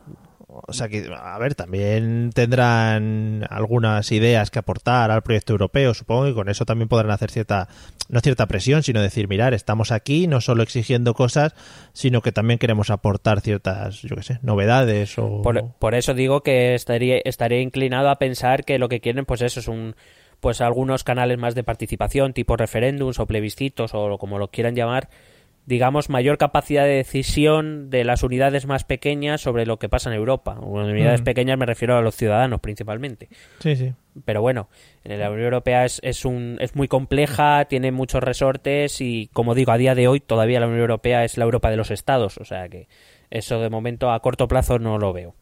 [0.55, 6.29] O sea que, a ver, también tendrán algunas ideas que aportar al proyecto europeo, supongo,
[6.29, 7.69] y con eso también podrán hacer cierta,
[8.09, 11.55] no cierta presión, sino decir, mirar, estamos aquí no solo exigiendo cosas,
[11.93, 15.43] sino que también queremos aportar ciertas, yo qué sé, novedades o...
[15.43, 19.61] Por, eso digo que estaría, estaría inclinado a pensar que lo que quieren, pues eso
[19.61, 19.95] es un
[20.41, 25.09] pues algunos canales más de participación, tipo referéndums o plebiscitos o como lo quieran llamar,
[25.64, 30.16] digamos, mayor capacidad de decisión de las unidades más pequeñas sobre lo que pasa en
[30.16, 30.59] Europa.
[30.59, 31.25] Unidades Mm.
[31.25, 33.29] pequeñas me refiero a los ciudadanos principalmente.
[33.61, 33.92] Sí, sí.
[34.25, 34.68] Pero bueno,
[35.05, 39.55] en la Unión Europea es, es, un, es muy compleja, tiene muchos resortes y, como
[39.55, 42.38] digo, a día de hoy todavía la Unión Europea es la Europa de los estados.
[42.38, 42.88] O sea que
[43.31, 45.35] eso de momento a corto plazo no lo veo.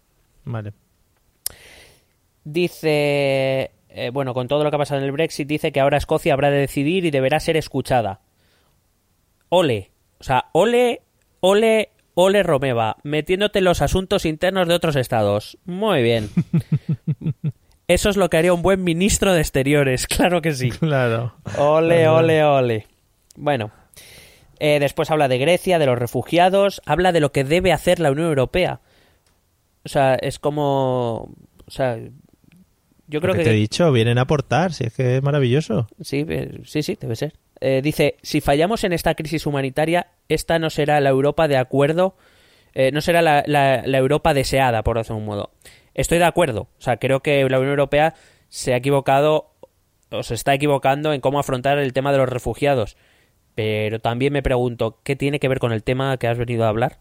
[0.44, 0.72] Vale.
[2.44, 5.96] Dice eh, bueno, con todo lo que ha pasado en el Brexit, dice que ahora
[5.96, 8.20] Escocia habrá de decidir y deberá ser escuchada.
[9.48, 9.90] Ole.
[10.20, 11.02] O sea, ole,
[11.40, 15.58] ole, ole Romeva, metiéndote en los asuntos internos de otros estados.
[15.64, 16.28] Muy bien.
[17.88, 20.70] Eso es lo que haría un buen ministro de Exteriores, claro que sí.
[20.70, 21.34] Claro.
[21.58, 22.86] Ole, ole, ole.
[23.36, 23.72] Bueno,
[24.60, 28.12] eh, después habla de Grecia, de los refugiados, habla de lo que debe hacer la
[28.12, 28.80] Unión Europea.
[29.84, 31.34] O sea, es como...
[31.66, 31.98] O sea,
[33.08, 33.42] yo creo que...
[33.42, 35.88] te he dicho, vienen a aportar, si es que es maravilloso.
[36.00, 37.32] Sí, eh, sí, sí, debe ser.
[37.60, 42.16] Eh, dice, si fallamos en esta crisis humanitaria, esta no será la Europa de acuerdo,
[42.74, 45.50] eh, no será la, la- Europa deseada, por decirlo de un modo.
[45.94, 46.62] Estoy de acuerdo.
[46.78, 48.14] O sea, creo que la Unión Europea
[48.48, 49.50] se ha equivocado
[50.10, 52.96] o se está equivocando en cómo afrontar el tema de los refugiados.
[53.54, 56.68] Pero también me pregunto, ¿qué tiene que ver con el tema que has venido a
[56.68, 56.98] hablar?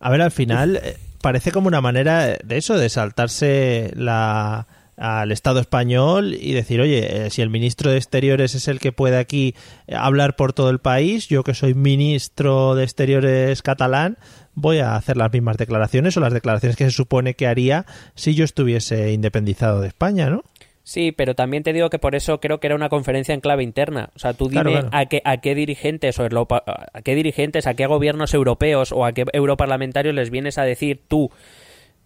[0.00, 5.32] A ver, al final eh, parece como una manera de eso, de saltarse la al
[5.32, 9.16] Estado español y decir, oye, eh, si el ministro de Exteriores es el que puede
[9.18, 9.54] aquí
[9.86, 14.18] eh, hablar por todo el país, yo que soy ministro de Exteriores catalán,
[14.54, 18.34] voy a hacer las mismas declaraciones o las declaraciones que se supone que haría si
[18.34, 20.44] yo estuviese independizado de España, ¿no?
[20.84, 23.62] Sí, pero también te digo que por eso creo que era una conferencia en clave
[23.62, 24.10] interna.
[24.16, 24.88] O sea, tú dime Claro, claro.
[24.92, 29.06] a qué a qué dirigentes o Europa- a qué dirigentes, a qué gobiernos europeos o
[29.06, 31.30] a qué europarlamentarios les vienes a decir tú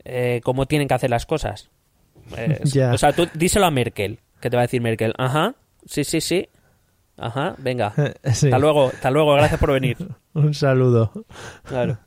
[0.05, 1.71] eh, cómo tienen que hacer las cosas.
[2.37, 2.61] Eh.
[2.93, 5.13] O sea, tú díselo a Merkel, que te va a decir Merkel.
[5.19, 6.49] Ajá, sí, sí, sí.
[7.19, 7.93] Ajá, venga.
[8.33, 8.47] Sí.
[8.47, 9.97] Hasta luego, hasta luego, gracias por venir.
[10.35, 11.13] Un saludo.
[11.65, 11.99] Claro.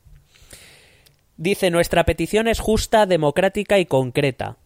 [1.38, 4.58] Dice, nuestra petición es justa, democrática y concreta.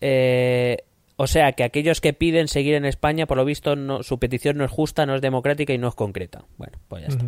[0.00, 0.78] Eh,
[1.16, 4.58] o sea, que aquellos que piden seguir en España, por lo visto, no, su petición
[4.58, 6.44] no es justa, no es democrática y no es concreta.
[6.58, 7.24] Bueno, pues ya está.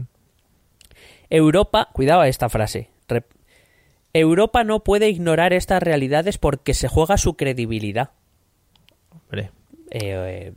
[1.30, 2.90] Europa, cuidado a esta frase.
[3.08, 3.33] Rep-
[4.14, 8.10] Europa no puede ignorar estas realidades porque se juega su credibilidad.
[9.10, 9.50] Hombre,
[9.90, 10.52] Eh, eh,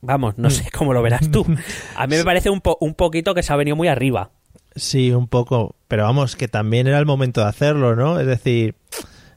[0.00, 1.44] vamos, no sé cómo lo verás tú.
[1.96, 4.30] A mí me parece un, po- un poquito que se ha venido muy arriba.
[4.74, 5.74] Sí, un poco.
[5.88, 8.20] Pero vamos, que también era el momento de hacerlo, ¿no?
[8.20, 8.74] Es decir,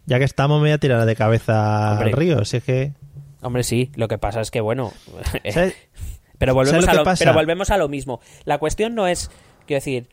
[0.06, 2.08] ya que estamos, me voy a tirar de cabeza Hombre.
[2.08, 2.46] al río.
[2.46, 2.94] Si es que.
[3.42, 4.92] Hombre, sí, lo que pasa es que, bueno.
[6.38, 8.20] pero, volvemos ¿sabes lo a lo, pero volvemos a lo mismo.
[8.44, 9.32] La cuestión no es.
[9.66, 10.10] Quiero decir.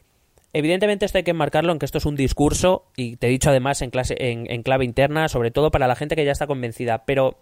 [0.59, 3.51] Evidentemente esto hay que enmarcarlo en que esto es un discurso y te he dicho
[3.51, 6.47] además en clase en, en clave interna, sobre todo para la gente que ya está
[6.47, 7.05] convencida.
[7.05, 7.39] Pero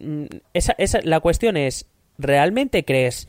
[0.00, 1.86] mm, esa, esa, la cuestión es,
[2.18, 3.28] ¿realmente crees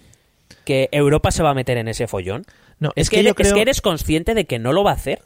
[0.66, 2.44] que Europa se va a meter en ese follón?
[2.80, 4.72] No, es, es que, que yo eres, es creo- que eres consciente de que no
[4.74, 5.20] lo va a hacer.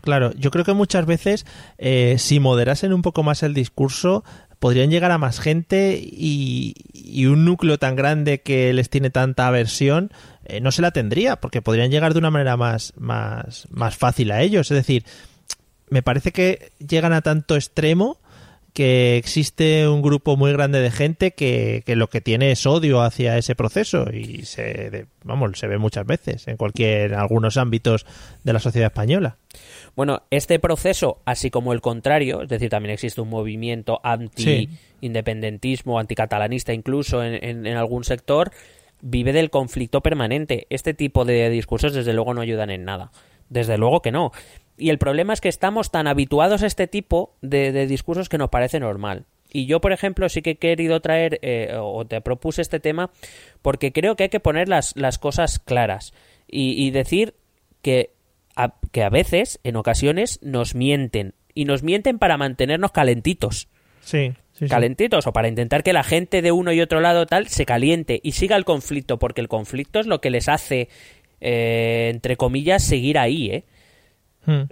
[0.00, 1.46] Claro, yo creo que muchas veces,
[1.78, 4.22] eh, si moderasen un poco más el discurso,
[4.58, 9.46] podrían llegar a más gente y, y un núcleo tan grande que les tiene tanta
[9.46, 10.10] aversión
[10.46, 14.30] eh, no se la tendría, porque podrían llegar de una manera más, más, más fácil
[14.30, 14.70] a ellos.
[14.70, 15.04] Es decir,
[15.90, 18.18] me parece que llegan a tanto extremo
[18.72, 23.02] que existe un grupo muy grande de gente que, que lo que tiene es odio
[23.02, 27.56] hacia ese proceso y se de- vamos se ve muchas veces en cualquier en algunos
[27.56, 28.04] ámbitos
[28.42, 29.36] de la sociedad española
[29.94, 36.72] Bueno, este proceso, así como el contrario, es decir, también existe un movimiento anti-independentismo, anticatalanista
[36.72, 38.50] incluso en, en- en algún sector,
[39.04, 40.66] vive del conflicto permanente.
[40.70, 43.12] Este tipo de discursos, desde luego, no ayudan en nada.
[43.50, 44.32] Desde luego que no.
[44.76, 48.48] Y el problema es que estamos tan habituados a este tipo de, discursos que nos
[48.48, 49.26] parece normal.
[49.52, 53.10] Y yo, por ejemplo, sí que he querido traer eh, o te propuse este tema
[53.62, 56.12] porque creo que hay que poner las, las cosas claras
[56.48, 57.34] y, y decir
[57.82, 58.10] que
[58.56, 61.34] a, que a veces, en ocasiones, nos mienten.
[61.54, 63.68] Y nos mienten para mantenernos calentitos.
[64.00, 64.68] sí, sí, sí.
[64.68, 68.20] Calentitos o para intentar que la gente de uno y otro lado tal se caliente
[68.22, 70.88] y siga el conflicto, porque el conflicto es lo que les hace,
[71.40, 73.64] eh, entre comillas, seguir ahí, ¿eh?
[74.46, 74.62] Hmm.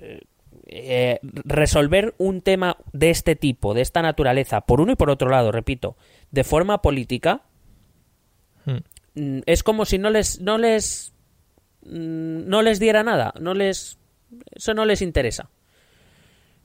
[0.67, 5.31] eh, resolver un tema de este tipo, de esta naturaleza, por uno y por otro
[5.31, 5.97] lado, repito,
[6.31, 7.43] de forma política,
[8.65, 8.79] Hmm.
[9.15, 11.13] mm, es como si no les, no les,
[11.85, 13.99] mm, no les diera nada, no les,
[14.55, 15.51] eso no les interesa.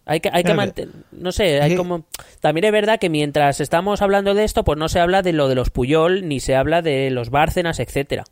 [0.07, 2.05] Hay que, hay que mantener, no sé, hay como,
[2.39, 5.49] también es verdad que mientras estamos hablando de esto, pues no se habla de lo
[5.49, 8.23] de los Puyol, ni se habla de los Bárcenas, etcétera.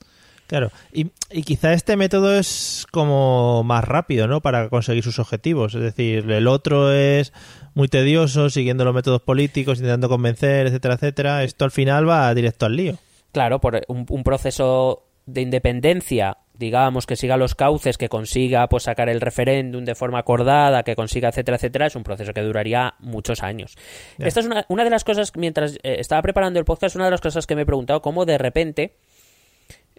[0.47, 4.41] Claro, y, y quizá este método es como más rápido, ¿no?
[4.41, 5.73] Para conseguir sus objetivos.
[5.73, 7.33] Es decir, el otro es
[7.73, 11.43] muy tedioso, siguiendo los métodos políticos, intentando convencer, etcétera, etcétera.
[11.43, 12.95] Esto al final va directo al lío.
[13.31, 18.83] Claro, por un, un proceso de independencia, digamos, que siga los cauces, que consiga pues
[18.83, 22.95] sacar el referéndum de forma acordada, que consiga, etcétera, etcétera, es un proceso que duraría
[22.99, 23.77] muchos años.
[24.17, 27.11] Esta es una, una de las cosas, mientras eh, estaba preparando el podcast, una de
[27.11, 28.95] las cosas que me he preguntado, cómo de repente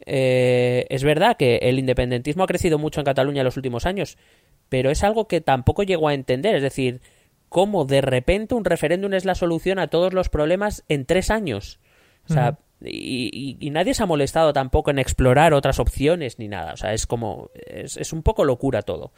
[0.04, 4.18] eh, es verdad que el independentismo ha crecido mucho en Cataluña en los últimos años,
[4.68, 6.56] pero es algo que tampoco llego a entender.
[6.56, 7.00] Es decir,
[7.48, 11.80] cómo de repente un referéndum es la solución a todos los problemas en tres años.
[12.28, 16.48] O sea, y, y- y nadie se ha molestado tampoco en explorar otras opciones ni
[16.48, 16.72] nada.
[16.74, 17.50] O sea, es como.
[17.54, 19.12] Es, es un poco locura todo.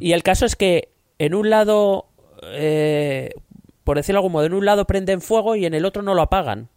[0.00, 2.06] Y el caso es que en un lado.
[2.42, 3.30] eh,
[3.84, 6.14] por decirlo de algún modo, en un lado prenden fuego y en el otro no
[6.14, 6.68] lo apagan.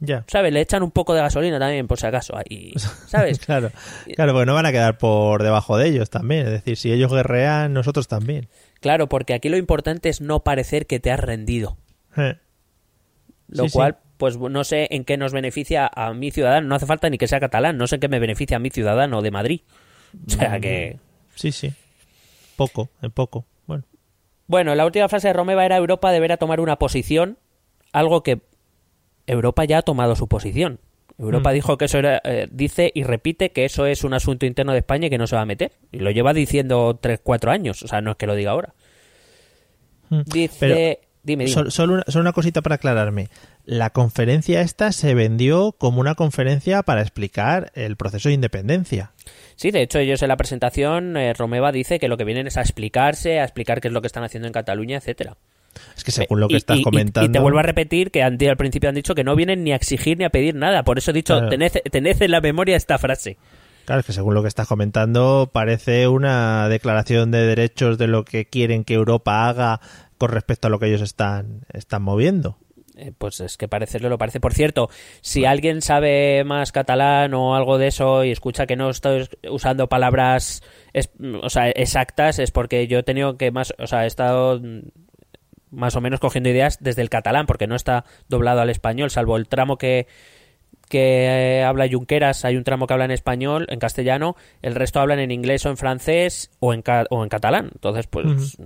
[0.00, 0.24] Ya.
[0.26, 0.52] ¿Sabes?
[0.52, 2.34] Le echan un poco de gasolina también, por si acaso.
[2.36, 2.72] Ahí,
[3.06, 3.38] ¿Sabes?
[3.38, 3.70] claro,
[4.14, 6.46] claro, porque no van a quedar por debajo de ellos también.
[6.46, 8.48] Es decir, si ellos guerrean, nosotros también.
[8.80, 11.76] Claro, porque aquí lo importante es no parecer que te has rendido.
[12.16, 12.36] Eh.
[13.48, 13.78] Lo Sí, sí.
[14.16, 16.66] Pues no sé en qué nos beneficia a mi ciudadano.
[16.68, 17.76] No hace falta ni que sea catalán.
[17.76, 19.60] No sé en qué me beneficia a mi ciudadano de Madrid.
[20.26, 20.98] O sea que.
[21.34, 21.72] Sí, sí.
[22.56, 23.44] Poco, en poco.
[23.66, 23.84] Bueno.
[24.46, 27.36] Bueno, la última frase de Romeva era Europa deberá tomar una posición,
[27.92, 28.40] algo que
[29.26, 30.80] Europa ya ha tomado su posición.
[31.18, 31.54] Europa Mm.
[31.54, 34.78] dijo que eso era, eh, dice y repite que eso es un asunto interno de
[34.78, 35.72] España y que no se va a meter.
[35.90, 37.82] Y lo lleva diciendo tres, cuatro años.
[37.82, 38.74] O sea, no es que lo diga ahora.
[40.10, 40.20] Mm.
[40.26, 40.74] Dice, Pero
[41.22, 41.48] dime, dime.
[41.48, 43.28] Sol- Solo una, solo una cosita para aclararme.
[43.66, 49.10] La conferencia esta se vendió como una conferencia para explicar el proceso de independencia.
[49.56, 52.56] Sí, de hecho, ellos en la presentación, eh, Romeva dice que lo que vienen es
[52.56, 55.36] a explicarse, a explicar qué es lo que están haciendo en Cataluña, etcétera.
[55.96, 57.28] Es que según lo que Y- estás y- comentando.
[57.28, 59.76] Y te vuelvo a repetir que al principio han dicho que no vienen ni a
[59.76, 60.84] exigir ni a pedir nada.
[60.84, 61.48] Por eso he dicho, Claro.
[61.50, 63.36] tened, tened en la memoria esta frase.
[63.84, 68.24] Claro, es que según lo que estás comentando, parece una declaración de derechos de lo
[68.24, 69.80] que quieren que Europa haga
[70.18, 72.58] con respecto a lo que ellos están, están moviendo.
[72.96, 74.40] Eh, pues es que parecerlo lo parece.
[74.40, 74.88] Por cierto,
[75.20, 79.86] si alguien sabe más catalán o algo de eso y escucha que no estoy usando
[79.88, 80.62] palabras
[80.94, 81.10] es-
[81.42, 84.60] o sea, exactas, es porque yo he tenido que más, o sea, he estado
[85.70, 89.36] más o menos cogiendo ideas desde el catalán, porque no está doblado al español, salvo
[89.36, 90.06] el tramo que
[90.88, 95.18] que habla Junqueras, hay un tramo que habla en español, en castellano, el resto hablan
[95.18, 97.70] en inglés o en francés o en, ca- o en catalán.
[97.74, 98.56] Entonces, pues,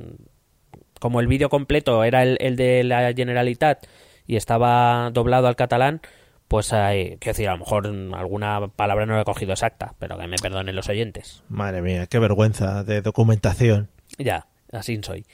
[1.01, 3.87] como el vídeo completo era el, el de la Generalitat
[4.31, 6.03] y estaba doblado al catalán,
[6.47, 10.17] pues hay, quiero decir, a lo mejor alguna palabra no la he cogido exacta, pero
[10.17, 11.43] que me perdonen los oyentes.
[11.49, 13.89] Madre mía, qué vergüenza de documentación.
[14.19, 15.27] Ya, así soy.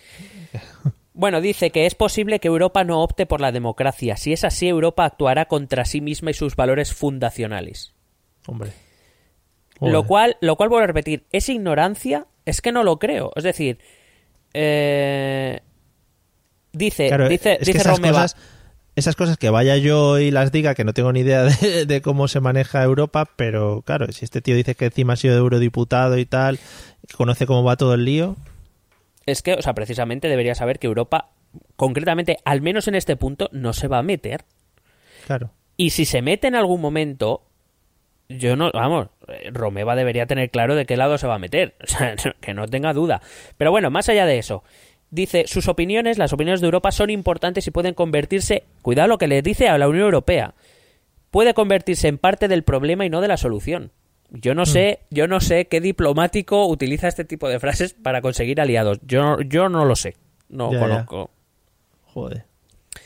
[1.12, 4.16] Bueno, dice que es posible que Europa no opte por la democracia.
[4.16, 7.94] Si es así, Europa actuará contra sí misma y sus valores fundacionales.
[8.46, 8.72] Hombre.
[9.80, 12.26] Lo cual, lo cual vuelvo a repetir, ¿es ignorancia?
[12.46, 13.30] Es que no lo creo.
[13.37, 13.78] Es decir,
[14.54, 15.61] eh,
[16.72, 18.37] dice, Claro, dice, es dice esas Romeva, cosas,
[18.96, 22.02] esas cosas que vaya yo y las diga, que no tengo ni idea de, de
[22.02, 26.18] cómo se maneja Europa, pero claro, si este tío dice que encima ha sido eurodiputado
[26.18, 26.59] y tal,
[27.06, 28.37] que conoce cómo va todo el lío,
[29.26, 31.30] es que, o sea, precisamente debería saber que Europa,
[31.74, 34.44] concretamente, al menos en este punto, no se va a meter.
[35.26, 35.50] claro.
[35.78, 37.42] Y si se mete en algún momento,
[38.30, 41.74] yo no, vamos, eh, Romeva debería tener claro de qué lado se va a meter,
[41.85, 43.20] o sea, que no tenga duda.
[43.59, 44.62] Pero bueno, más allá de eso,
[45.11, 49.29] dice, sus opiniones, las opiniones de Europa son importantes y pueden convertirse, cuidado lo que
[49.29, 50.55] le dice a la Unión Europea,
[51.31, 53.90] puede convertirse en parte del problema y no de la solución.
[54.31, 58.61] Yo no sé, yo no sé qué diplomático utiliza este tipo de frases para conseguir
[58.61, 58.99] aliados.
[59.07, 60.16] Yo, yo no lo sé,
[60.49, 60.85] no Ya, ya.
[60.85, 61.31] conozco.
[62.07, 62.45] Joder.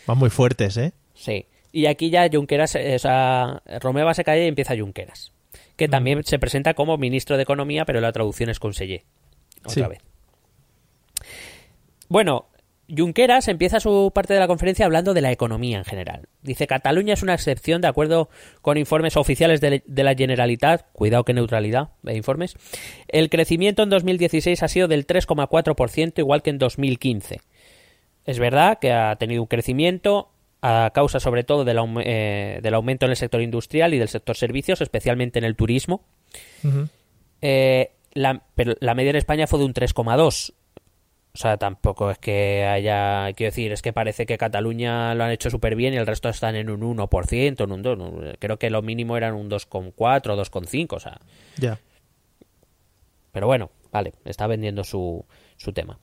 [0.07, 0.93] Van muy fuertes, ¿eh?
[1.15, 1.47] Sí.
[1.73, 5.33] Y aquí ya Junqueras, eh, o sea, Romeva se cae y empieza Junqueras.
[5.77, 9.03] Que también se presenta como ministro de Economía, pero la traducción es conseller.
[9.61, 9.83] Otra Sí.
[9.83, 9.99] vez.
[12.11, 12.49] Bueno,
[12.94, 16.29] Junqueras empieza su parte de la conferencia hablando de la economía en general.
[16.42, 18.29] Dice, Cataluña es una excepción de acuerdo
[18.62, 20.90] con informes oficiales de, de la Generalitat.
[20.92, 22.57] Cuidado que neutralidad de informes.
[23.07, 27.40] El crecimiento en 2016 ha sido del 3,4%, igual que en 2015.
[28.25, 33.07] Es verdad que ha tenido un crecimiento a causa sobre todo del, eh, del aumento
[33.07, 36.05] en el sector industrial y del sector servicios, especialmente en el turismo.
[37.40, 40.55] Eh, la, pero la media en España fue de un 3,2.
[41.33, 43.33] O sea, tampoco es que haya...
[43.35, 46.29] Quiero decir, es que parece que Cataluña lo han hecho súper bien y el resto
[46.29, 47.99] están en un 1%, en un 2.
[47.99, 49.93] no, Creo que lo mínimo eran un 2,4
[50.31, 50.93] o 2,5.
[50.97, 51.21] O sea,
[51.57, 51.79] Ya.
[53.33, 55.25] pero bueno, vale, está vendiendo su,
[55.57, 56.01] su tema.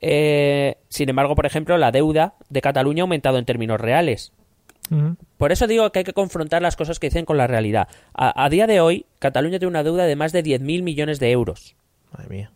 [0.00, 4.32] Eh, sin embargo, por ejemplo, la deuda de Cataluña ha aumentado en términos reales.
[5.36, 7.86] Por eso digo que hay que confrontar las cosas que dicen con la realidad.
[8.12, 11.30] A, a día de hoy, Cataluña tiene una deuda de más de 10.000 millones de
[11.30, 11.76] euros.
[12.12, 12.50] Madre mía.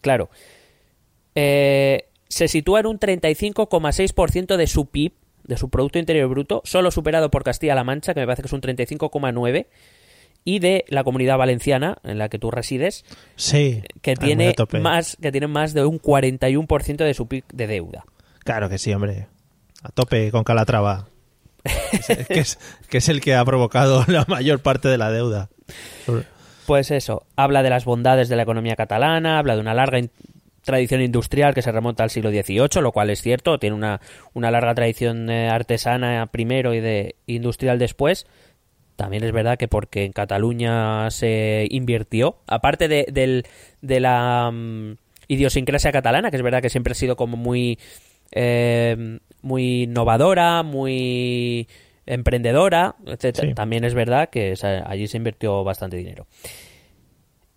[0.00, 0.30] Claro.
[1.34, 5.12] Eh, se sitúa en un 35,6% de su PIB,
[5.44, 8.52] de su Producto Interior Bruto, solo superado por Castilla-La Mancha, que me parece que es
[8.52, 9.66] un 35,9%,
[10.44, 13.04] y de la Comunidad Valenciana, en la que tú resides,
[13.36, 13.82] Sí.
[14.00, 18.04] que tiene más que tiene más de un 41% de su PIB de deuda.
[18.44, 19.26] Claro que sí, hombre.
[19.82, 21.08] A tope con Calatrava.
[22.28, 22.58] que, es,
[22.88, 25.50] que es- el que ha provocado la mayor parte de la deuda.
[26.66, 29.98] Pues eso, habla de las bondades de la economía catalana, habla de una larga
[30.62, 34.00] tradición industrial que se remonta al siglo XVIII, lo cual es cierto, tiene una,
[34.34, 38.26] una larga tradición eh, artesana primero y de industrial después.
[38.96, 43.44] También es verdad que porque en Cataluña se invirtió, aparte de, del-
[43.80, 44.96] de la mm,
[45.28, 47.78] idiosincrasia catalana, que es verdad que siempre ha sido como muy,
[48.32, 51.66] eh, muy innovadora, muy
[52.04, 53.48] emprendedora, etcétera.
[53.48, 53.54] Sí.
[53.54, 54.54] También es verdad que
[54.84, 56.26] allí se invirtió bastante dinero.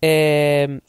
[0.00, 0.80] Eh,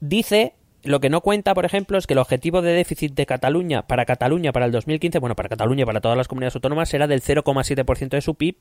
[0.00, 3.86] dice, lo que no cuenta, por ejemplo, es que el objetivo de déficit de Cataluña
[3.86, 7.06] para Cataluña para el 2015, bueno, para Cataluña y para todas las comunidades autónomas, era
[7.06, 8.56] del 0,7% de su PIB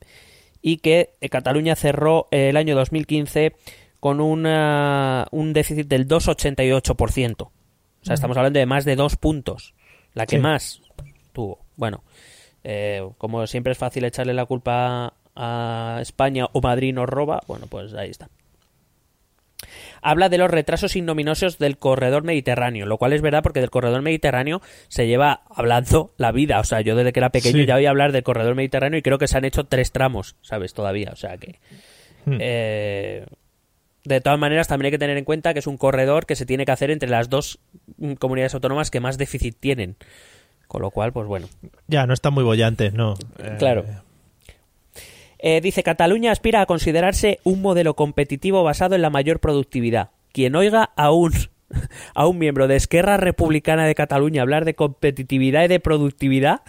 [0.62, 3.54] y que eh, Cataluña cerró el año 2015
[4.00, 7.42] con una- un déficit del 2,88%.
[7.44, 7.52] O
[8.06, 9.74] sea, estamos hablando de más de dos puntos.
[10.14, 10.42] La que Sí.
[10.42, 10.82] más
[11.34, 11.60] tuvo.
[11.76, 12.04] Bueno,
[12.64, 17.66] eh, como siempre es fácil echarle la culpa a España o Madrid nos roba, bueno,
[17.68, 18.30] pues ahí está.
[20.08, 24.04] Habla de los retrasos ignominiosos del corredor mediterráneo, lo cual es verdad porque del corredor
[24.04, 26.60] mediterráneo se lleva hablando la vida.
[26.60, 27.66] O sea, yo desde que era pequeño Sí.
[27.66, 30.76] ya oí hablar del corredor mediterráneo y creo que se han hecho tres tramos, ¿sabes?
[30.76, 31.10] Todavía.
[31.12, 31.60] O sea que.
[32.26, 32.38] Hmm.
[32.40, 33.26] eh,
[34.04, 36.46] de todas maneras, también hay que tener en cuenta que es un corredor que se
[36.46, 37.58] tiene que hacer entre las dos
[37.98, 39.96] mm, comunidades autónomas que más déficit tienen.
[40.68, 41.48] Con lo cual, pues bueno.
[41.88, 43.16] Ya, no están muy bollantes, ¿no?
[43.58, 43.86] Claro.
[43.88, 43.98] Eh,
[45.62, 50.10] dice, Cataluña aspira a considerarse un modelo competitivo basado en la mayor productividad.
[50.32, 51.32] Quien oiga a un,
[52.16, 56.62] a un miembro de Esquerra Republicana de Cataluña hablar de competitividad y de productividad,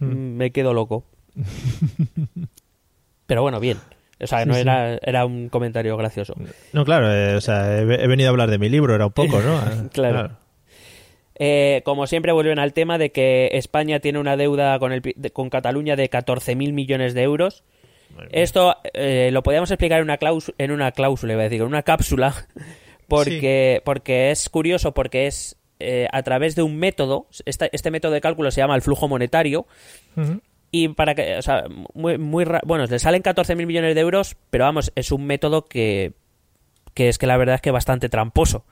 [0.00, 1.04] mm, me quedo loco.
[3.26, 3.78] Pero bueno, bien.
[4.20, 4.60] O sea, no sí.
[4.60, 6.34] era, era un comentario gracioso.
[6.72, 9.12] No, claro, eh, o sea, he, he venido a hablar de mi libro, era un
[9.12, 9.58] poco, ¿no?
[9.84, 10.30] Eh, Claro.
[11.36, 15.30] Eh, como siempre vuelven al tema de que España tiene una deuda con, el, de-
[15.32, 17.64] con Cataluña de 14.000 millones de euros.
[18.32, 21.66] Esto eh, lo podríamos explicar en una, claus- en una cláusula, iba a decir, en
[21.68, 22.34] una cápsula,
[23.08, 28.12] porque, porque es curioso, porque es eh, a través de un método, esta- este método
[28.12, 29.66] de cálculo se llama el flujo monetario,
[30.70, 34.92] y para que, o sea, muy, bueno, le salen 14.000 millones de euros, pero vamos,
[34.96, 36.12] es un método que,
[36.94, 38.64] que es que la verdad es que bastante tramposo.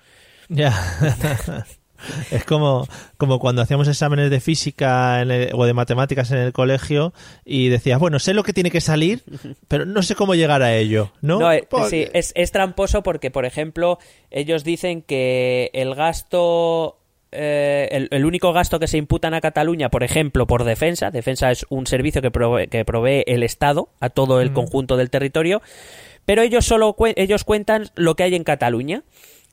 [0.48, 0.72] Ya.
[2.30, 2.86] es como,
[3.16, 7.12] como cuando hacíamos exámenes de física en el- o de matemáticas en el colegio
[7.44, 9.22] y decías, bueno, sé lo que tiene que salir,
[9.68, 11.38] pero no sé cómo llegar a ello, ¿no?
[11.40, 13.98] No, eh, Porque- sí, es, es tramposo porque, por ejemplo,
[14.30, 16.98] ellos dicen que el gasto,
[17.32, 21.50] eh, el, el único gasto que se imputan a Cataluña, por ejemplo, por defensa, defensa
[21.50, 25.62] es un servicio que provee, que provee el Estado a todo el conjunto del territorio,
[26.24, 29.02] pero ellos solo cue- ellos cuentan lo que hay en Cataluña.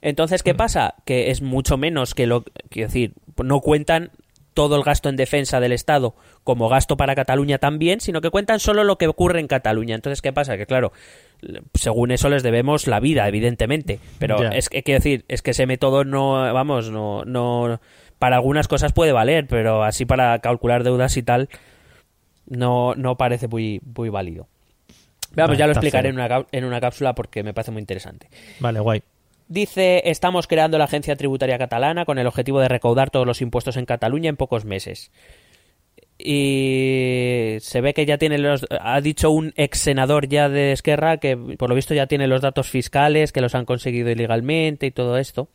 [0.01, 0.95] Entonces, ¿qué pasa?
[1.05, 4.11] Que es mucho menos que lo, quiero decir, no cuentan
[4.53, 8.59] todo el gasto en defensa del Estado como gasto para Cataluña también, sino que cuentan
[8.59, 9.95] solo lo que ocurre en Cataluña.
[9.95, 10.57] Entonces, ¿qué pasa?
[10.57, 10.91] Que claro,
[11.73, 13.99] según eso les debemos la vida, evidentemente.
[14.17, 17.79] Pero es que, quiero decir, es que ese método no, vamos, no, no,
[18.17, 21.49] para algunas cosas puede valer, pero así para calcular deudas y tal,
[22.47, 24.47] no, no parece muy, muy válido.
[25.35, 28.27] Vamos, Vale, ya lo explicaré en una, en una cápsula porque me parece muy interesante.
[28.59, 29.03] Vale, guay.
[29.49, 33.77] Dice, estamos creando la agencia tributaria catalana con el objetivo de recaudar todos los impuestos
[33.77, 35.11] en Cataluña en pocos meses.
[36.19, 38.67] Y se ve que ya tiene los...
[38.79, 42.41] Ha dicho un ex senador ya de Esquerra que por lo visto ya tiene los
[42.41, 45.49] datos fiscales, que los han conseguido ilegalmente y todo esto.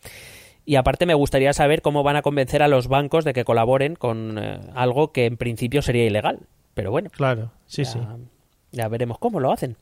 [0.64, 3.94] Y aparte me gustaría saber cómo van a convencer a los bancos de que colaboren
[3.94, 6.40] con eh, algo que en principio sería ilegal.
[6.74, 7.98] Pero bueno, Claro, sí, ya, sí.
[8.72, 9.76] ya veremos cómo lo hacen.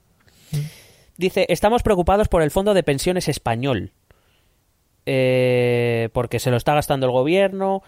[1.17, 3.93] Dice, estamos preocupados por el fondo de pensiones español.
[5.07, 7.83] Eh, porque se lo está gastando el gobierno.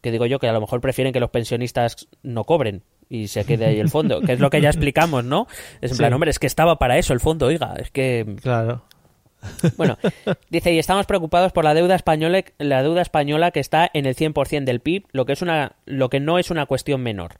[0.00, 3.44] Que digo yo que a lo mejor prefieren que los pensionistas no cobren y se
[3.44, 4.20] quede ahí el fondo.
[4.20, 5.46] Que es lo que ya explicamos, ¿no?
[5.80, 5.98] Es en Sí.
[6.02, 7.74] plan, hombre, es que estaba para eso el fondo, oiga.
[7.78, 8.82] Es que Claro.
[9.76, 9.98] bueno,
[10.50, 14.14] dice, y estamos preocupados por la deuda española, la deuda española que está en el
[14.14, 17.32] 100% del PIB, lo que, es una, lo que no es una cuestión menor.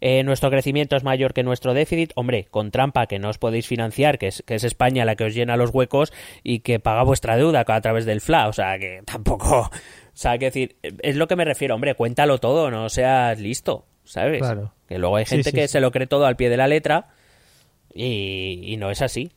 [0.00, 3.66] Eh, nuestro crecimiento es mayor que nuestro déficit, hombre, con trampa que no os podéis
[3.66, 7.02] financiar, que es, que es España la que os llena los huecos y que paga
[7.02, 9.70] vuestra deuda a través del FLA, o sea, que tampoco...
[10.12, 13.86] O sea, que decir, es lo que me refiero, hombre, cuéntalo todo, no seas listo,
[14.04, 14.40] ¿sabes?
[14.40, 14.74] Claro.
[14.86, 15.72] Que luego hay Sí, gente sí, que sí.
[15.72, 17.08] se lo cree todo al pie de la letra
[17.94, 19.30] y, y no es así.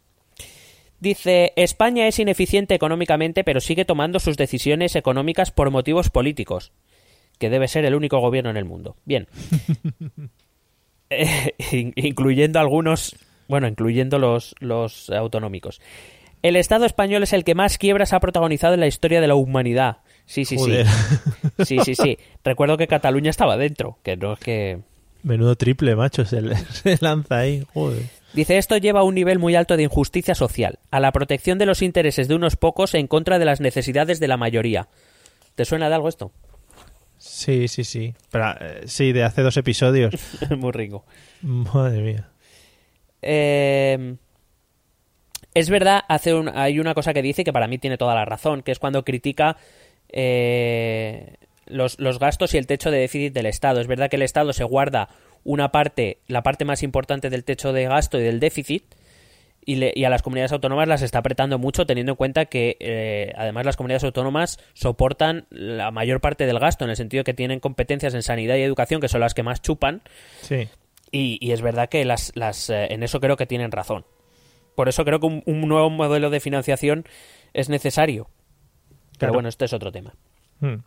[0.99, 6.74] Dice, España es ineficiente económicamente, pero sigue tomando sus decisiones económicas por motivos políticos,
[7.39, 8.97] que debe ser el único gobierno en el mundo.
[9.05, 9.28] Bien.
[11.09, 13.15] Eh, in- incluyendo algunos,
[13.47, 15.81] bueno, incluyendo los, los autonómicos.
[16.41, 19.35] El Estado español es el que más quiebras ha protagonizado en la historia de la
[19.35, 19.97] humanidad.
[20.25, 20.85] Sí, sí, Joder.
[20.87, 20.93] sí.
[21.65, 22.17] Sí, sí, sí.
[22.43, 24.79] Recuerdo que Cataluña estaba dentro, que no es que...
[25.23, 26.41] Menudo triple, macho, se,
[26.71, 27.63] se lanza ahí.
[27.73, 28.03] Joder.
[28.33, 31.65] Dice, esto lleva a un nivel muy alto de injusticia social, a la protección de
[31.67, 34.87] los intereses de unos pocos en contra de las necesidades de la mayoría.
[35.55, 36.31] ¿Te suena de algo esto?
[37.26, 38.13] Sí, sí, sí.
[38.32, 40.13] Pero, eh, sí, de hace dos episodios.
[40.57, 41.05] Muy rico.
[41.41, 42.30] Madre mía.
[43.21, 44.15] Eh,
[45.53, 48.26] es verdad, hace un- hay una cosa que dice que para mí tiene toda la
[48.26, 49.55] razón, que es cuando critica
[50.09, 53.80] eh, los, los gastos y el techo de déficit del Estado.
[53.80, 55.07] Es verdad que el Estado se guarda
[55.45, 58.84] una parte, la parte más importante del techo de gasto y del déficit,
[59.66, 62.78] y, le- y a las comunidades autónomas las está apretando mucho, teniendo en cuenta que
[62.80, 67.34] eh, además las comunidades autónomas soportan la mayor parte del gasto, en el sentido que
[67.34, 70.01] tienen competencias en sanidad y educación, que son las que más chupan,
[70.41, 70.68] Sí.
[71.11, 74.05] y, y es verdad que las, las, eh, en eso creo que tienen razón.
[74.76, 77.05] Por eso creo que un, un nuevo modelo de financiación
[77.53, 78.28] es necesario.
[79.20, 80.16] Pero bueno, este es otro tema.
[80.59, 80.78] Mm.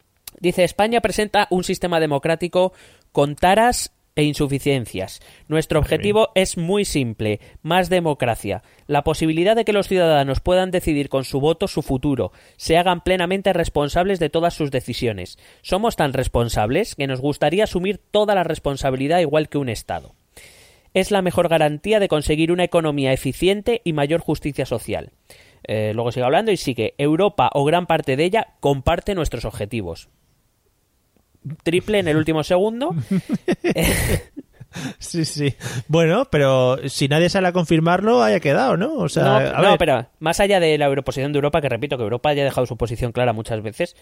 [0.40, 2.72] Dice, España presenta un sistema democrático
[3.12, 5.20] con taras e insuficiencias.
[5.46, 8.62] Nuestro objetivo es muy simple, más democracia.
[8.86, 13.02] La posibilidad de que los ciudadanos puedan decidir con su voto su futuro, se hagan
[13.02, 15.38] plenamente responsables de todas sus decisiones.
[15.62, 20.14] Somos tan responsables que nos gustaría asumir toda la responsabilidad igual que un Estado.
[20.94, 25.12] Es la mejor garantía de conseguir una economía eficiente y mayor justicia social.
[25.68, 30.08] Eh, luego sigue hablando y sigue, Europa o gran parte de ella comparte nuestros objetivos.
[31.62, 32.94] Triple en el último segundo.
[34.98, 35.54] Sí, sí.
[35.88, 38.94] Bueno, pero si nadie sale a confirmarlo, haya quedado, ¿no?
[38.96, 41.68] O sea, no, a no, ver, pero más allá de la posición de Europa, que
[41.70, 43.96] repito que Europa ya ha dejado su posición clara muchas veces,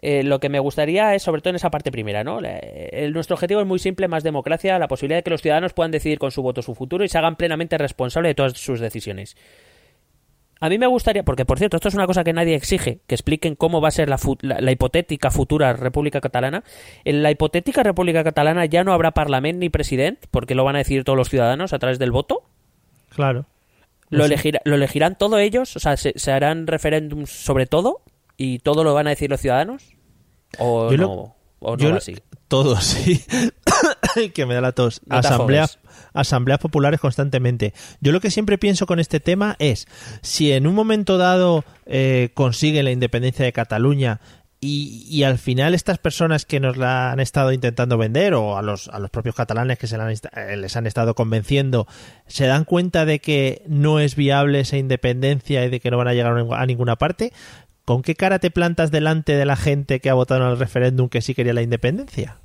[0.00, 2.40] eh, lo que me gustaría es, sobre todo en esa parte primera, ¿no?
[2.40, 5.74] La- el- nuestro objetivo es muy simple, más democracia, la posibilidad de que los ciudadanos
[5.74, 8.80] puedan decidir con su voto su futuro y se hagan plenamente responsables de todas sus
[8.80, 9.36] decisiones.
[10.60, 13.14] A mí me gustaría, porque por cierto, esto es una cosa que nadie exige, que
[13.14, 16.64] expliquen cómo va a ser la, fu- la- la hipotética futura República Catalana.
[17.04, 20.78] En la hipotética República Catalana ya no habrá Parlamento ni presidente, porque lo van a
[20.78, 22.42] decidir todos los ciudadanos a través del voto.
[23.10, 23.46] claro.
[24.10, 25.74] ¿Lo, elegir- ¿Lo elegirán todos ellos?
[25.76, 28.02] O sea, ¿se, se harán referéndums sobre todo?
[28.36, 29.82] ¿Y todo lo van a decir los ciudadanos?
[30.58, 31.02] ¿O Yo no?
[31.02, 31.34] lo-
[31.66, 32.16] ¿O no yo así?
[32.46, 33.24] Todo, sí.
[34.34, 35.00] que me da la tos.
[35.06, 35.78] No asambleas,
[36.12, 37.74] asambleas populares constantemente.
[38.00, 39.86] Yo lo que siempre pienso con este tema es,
[40.22, 44.20] si en un momento dado eh, consiguen la independencia de Cataluña
[44.60, 48.62] y, y al final estas personas que nos la han estado intentando vender o a
[48.62, 51.86] los, a los propios catalanes que se la han eh, les han estado convenciendo,
[52.26, 56.08] se dan cuenta de que no es viable esa independencia y de que no van
[56.08, 57.32] a llegar a ninguna parte,
[57.84, 61.10] ¿con qué cara te plantas delante de la gente que ha votado en el referéndum
[61.10, 62.38] que sí quería la independencia?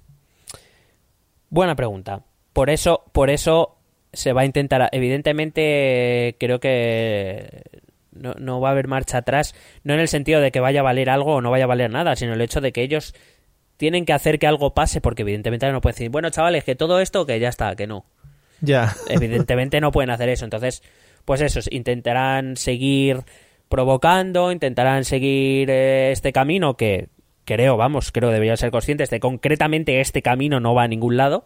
[1.49, 2.23] Buena pregunta.
[2.53, 3.77] Por eso, por eso
[4.13, 4.89] se va a intentar.
[4.91, 7.63] Evidentemente, creo que
[8.11, 9.55] no, no va a haber marcha atrás.
[9.83, 11.91] No en el sentido de que vaya a valer algo o no vaya a valer
[11.91, 13.13] nada, sino el hecho de que ellos
[13.77, 16.99] tienen que hacer que algo pase, porque evidentemente no pueden decir, bueno, chavales, que todo
[16.99, 18.05] esto, que ya está, que no.
[18.61, 18.93] Ya.
[19.09, 20.43] Evidentemente no pueden hacer eso.
[20.43, 20.83] Entonces,
[21.23, 23.23] pues eso, intentarán seguir
[23.69, 27.07] provocando, intentarán seguir eh, este camino que
[27.53, 31.45] creo, vamos, creo deberían ser conscientes de concretamente este camino no va a ningún lado,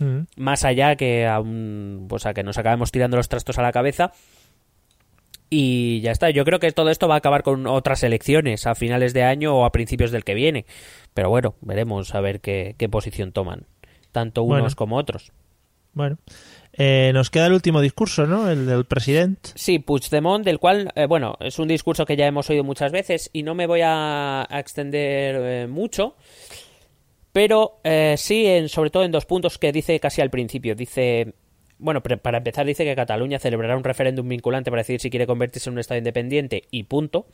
[0.00, 0.26] Mm.
[0.36, 3.72] más allá que a, un- pues a que nos acabemos tirando los trastos a la
[3.72, 4.12] cabeza.
[5.50, 8.74] Y ya está, yo creo que todo esto va a acabar con otras elecciones a
[8.74, 10.66] finales de año o a principios del que viene.
[11.14, 13.66] Pero bueno, veremos a ver qué, qué posición toman,
[14.12, 14.76] tanto unos Bueno.
[14.76, 15.32] como otros.
[15.98, 16.16] Bueno,
[16.74, 18.48] eh, nos queda el último discurso, ¿no?
[18.48, 19.50] El del presidente.
[19.56, 23.30] Sí, Puigdemont, del cual, eh, bueno, es un discurso que ya hemos oído muchas veces
[23.32, 26.14] y no me voy a, extender eh, mucho,
[27.32, 30.76] pero eh, sí, en, sobre todo en dos puntos que dice casi al principio.
[30.76, 31.34] Dice,
[31.78, 35.68] bueno, para empezar dice que Cataluña celebrará un referéndum vinculante para decidir si quiere convertirse
[35.68, 37.26] en un Estado independiente y punto.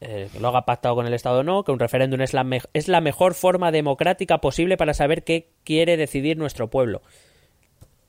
[0.00, 2.46] Eh, que lo haga pactado con el Estado o no, que un referéndum es la,
[2.72, 7.02] es la mejor forma democrática posible para saber qué quiere decidir nuestro pueblo.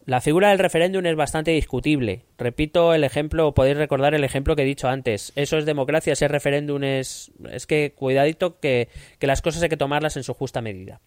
[0.09, 2.23] La figura del referéndum es bastante discutible.
[2.39, 5.31] Repito el ejemplo, podéis recordar el ejemplo que he dicho antes.
[5.35, 7.31] Eso es democracia, ese referéndum es...
[7.51, 8.89] Es que cuidadito que,
[9.19, 10.99] que las cosas hay que tomarlas en su justa medida.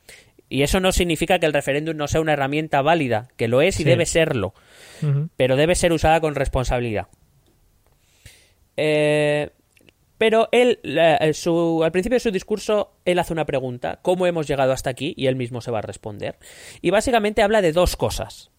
[0.49, 3.75] Y eso no significa que el referéndum no sea una herramienta válida, que lo es
[3.81, 3.85] y Sí.
[3.85, 4.55] debe serlo,
[5.37, 7.09] pero debe ser usada con responsabilidad.
[8.77, 9.51] Eh,
[10.17, 14.47] pero él, eh, su- al principio de su discurso, él hace una pregunta, ¿cómo hemos
[14.47, 15.13] llegado hasta aquí?
[15.17, 16.37] Y él mismo se va a responder.
[16.81, 18.52] Y básicamente habla de dos cosas.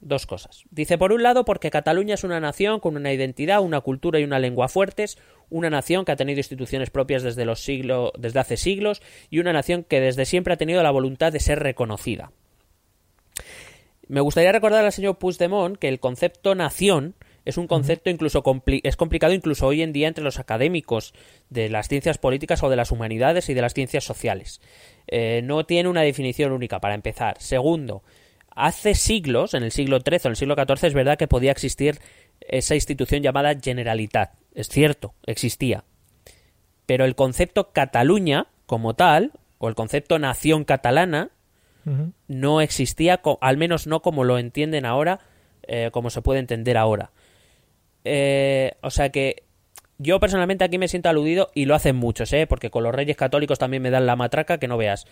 [0.00, 0.64] Dos cosas.
[0.70, 4.24] Dice, por un lado, porque Cataluña es una nación con una identidad, una cultura y
[4.24, 5.18] una lengua fuertes,
[5.48, 9.52] una nación que ha tenido instituciones propias desde, los siglos, desde hace siglos y una
[9.52, 12.30] nación que desde siempre ha tenido la voluntad de ser reconocida.
[14.06, 18.80] Me gustaría recordar al señor Puigdemont que el concepto nación es un concepto incluso compli-
[18.82, 21.14] es complicado incluso hoy en día entre los académicos
[21.48, 24.60] de las ciencias políticas o de las humanidades y de las ciencias sociales.
[25.06, 27.36] Eh, no tiene una definición única para empezar.
[27.40, 28.02] Segundo,
[28.56, 31.52] hace siglos, en el siglo XIII o en el siglo XIV, es verdad que podía
[31.52, 32.00] existir
[32.40, 34.32] esa institución llamada Generalitat.
[34.54, 35.84] Es cierto, existía.
[36.86, 41.30] Pero el concepto Cataluña como tal, o el concepto nación catalana,
[42.26, 45.20] no existía, al menos no como lo entienden ahora,
[45.62, 47.12] eh, como se puede entender ahora.
[48.02, 49.44] Eh, o sea que
[49.98, 52.46] yo personalmente aquí me siento aludido y lo hacen muchos, ¿eh?
[52.46, 55.06] porque con los reyes católicos también me dan la matraca que no veas.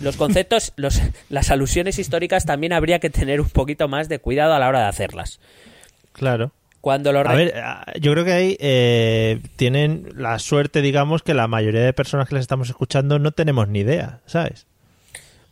[0.00, 4.54] Los conceptos, los, las alusiones históricas también habría que tener un poquito más de cuidado
[4.54, 5.40] a la hora de hacerlas.
[6.12, 6.52] Claro.
[6.80, 11.32] Cuando los A ver, ah, yo creo que ahí eh, tienen la suerte, digamos, que
[11.32, 14.66] la mayoría de personas que les estamos escuchando no tenemos ni idea, ¿sabes?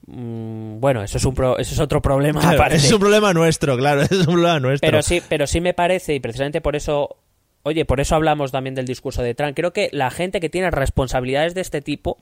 [0.07, 3.77] Mm, bueno, eso es, un pro- eso es otro problema Claro, es un problema nuestro,
[3.79, 4.87] claro, es un problema nuestro.
[4.91, 7.17] Pero sí, pero sí me parece, y precisamente por eso,
[7.63, 9.55] oye, por eso hablamos también del discurso de Trump.
[9.57, 12.19] Creo que la gente que tiene responsabilidades de este tipo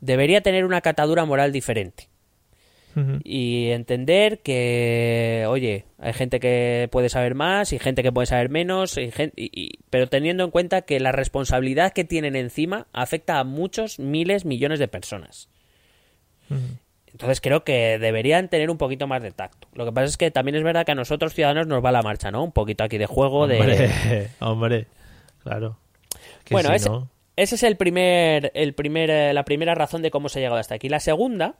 [0.00, 2.08] debería tener una catadura moral diferente.
[3.24, 8.48] Y entender que, oye, hay gente que puede saber más y gente que puede saber
[8.48, 12.86] menos, y gen- y- y- pero teniendo en cuenta que la responsabilidad que tienen encima
[12.94, 15.50] afecta a muchos miles, millones de personas.
[17.16, 19.68] Entonces creo que deberían tener un poquito más de tacto.
[19.72, 22.02] Lo que pasa es que también es verdad que a nosotros ciudadanos nos va la
[22.02, 22.44] marcha, ¿no?
[22.44, 24.28] Un poquito aquí de juego, de...
[24.40, 24.86] Hombre,
[25.42, 25.78] claro.
[26.44, 30.02] Que Bueno, si ese, no- ese es el primer, el primer, eh, la primera razón
[30.02, 30.90] de cómo se ha llegado hasta aquí.
[30.90, 31.54] La segunda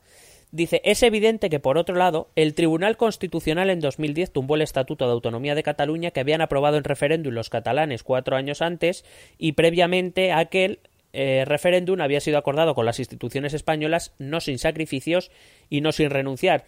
[0.51, 5.07] dice, es evidente que por otro lado, el Tribunal Constitucional en 2010 tumbó el Estatuto
[5.07, 9.07] de Autonomía de Cataluña que habían aprobado en referéndum los catalanes cuatro años antes
[9.39, 10.81] y previamente aquel
[11.13, 15.31] eh, referéndum había sido acordado con las instituciones españolas no sin sacrificios
[15.71, 16.65] y no sin renunciar.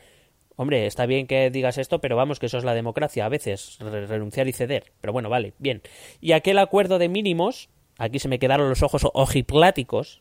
[0.56, 3.78] Hombre, está bien que digas esto, pero vamos, que eso es la democracia, a veces,
[3.80, 4.92] re- renunciar y ceder.
[5.00, 5.82] Pero bueno, vale, bien.
[6.20, 10.20] Y aquel acuerdo de mínimos, aquí se me quedaron los ojos ojipláticos,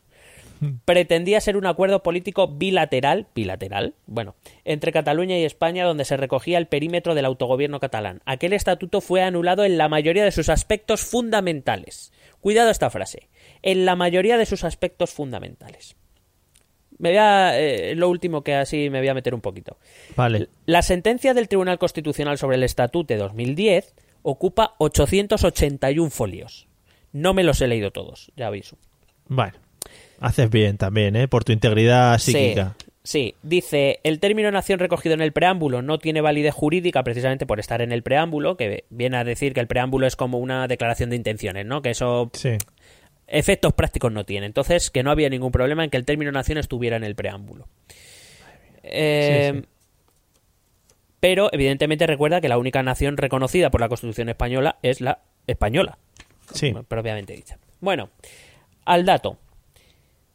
[0.84, 6.58] pretendía ser un acuerdo político bilateral, bilateral, bueno, entre Cataluña y España donde se recogía
[6.58, 8.20] el perímetro del autogobierno catalán.
[8.24, 12.12] Aquel estatuto fue anulado en la mayoría de sus aspectos fundamentales.
[12.40, 13.28] Cuidado esta frase.
[13.62, 15.96] En la mayoría de sus aspectos fundamentales.
[16.98, 19.78] Me voy a, eh, lo último que así me voy a meter un poquito.
[20.16, 20.48] Vale.
[20.66, 26.66] La sentencia del Tribunal Constitucional sobre el Estatut de 2010 ocupa 881 folios.
[27.12, 28.76] No me los he leído todos, ya aviso.
[29.26, 29.58] Bueno,
[30.20, 31.28] haces bien también, ¿eh?
[31.28, 32.74] Por tu integridad psíquica.
[32.78, 33.34] Sí, sí.
[33.42, 37.80] dice, el término nación recogido en el preámbulo no tiene validez jurídica precisamente por estar
[37.80, 41.16] en el preámbulo, que viene a decir que el preámbulo es como una declaración de
[41.16, 41.80] intenciones, ¿no?
[41.80, 42.58] Que eso Sí.
[43.28, 44.46] Efectos prácticos no tiene.
[44.46, 47.68] Entonces, que no había ningún problema en que el término nación estuviera en el preámbulo.
[48.82, 49.66] Eh, Sí, sí.
[51.20, 55.18] Pero, evidentemente, recuerda que la única nación reconocida por la Constitución española es la
[55.48, 55.98] española,
[56.52, 56.72] Sí.
[56.86, 57.58] propiamente dicha.
[57.80, 58.10] Bueno,
[58.84, 59.38] al dato.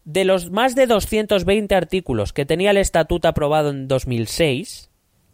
[0.03, 4.89] De los más de 220 artículos que tenía el estatuto aprobado en 2006,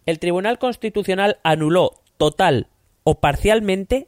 [0.05, 2.67] el Tribunal Constitucional anuló total
[3.03, 4.07] o parcialmente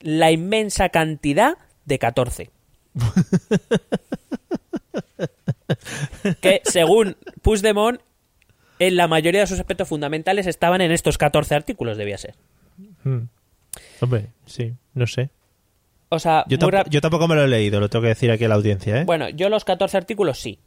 [0.00, 2.50] la inmensa cantidad de 14.
[6.40, 8.00] Que según Puigdemont,
[8.78, 12.34] en la mayoría de sus aspectos fundamentales estaban en estos 14 artículos, debía ser.
[13.04, 13.20] Mm.
[14.00, 15.30] Hombre, sí, no sé.
[16.08, 18.48] O sea, tamp- yo tampoco me lo he leído, lo tengo que decir aquí a
[18.48, 19.04] la audiencia, ¿eh?
[19.04, 20.58] Bueno, yo los 14 artículos sí.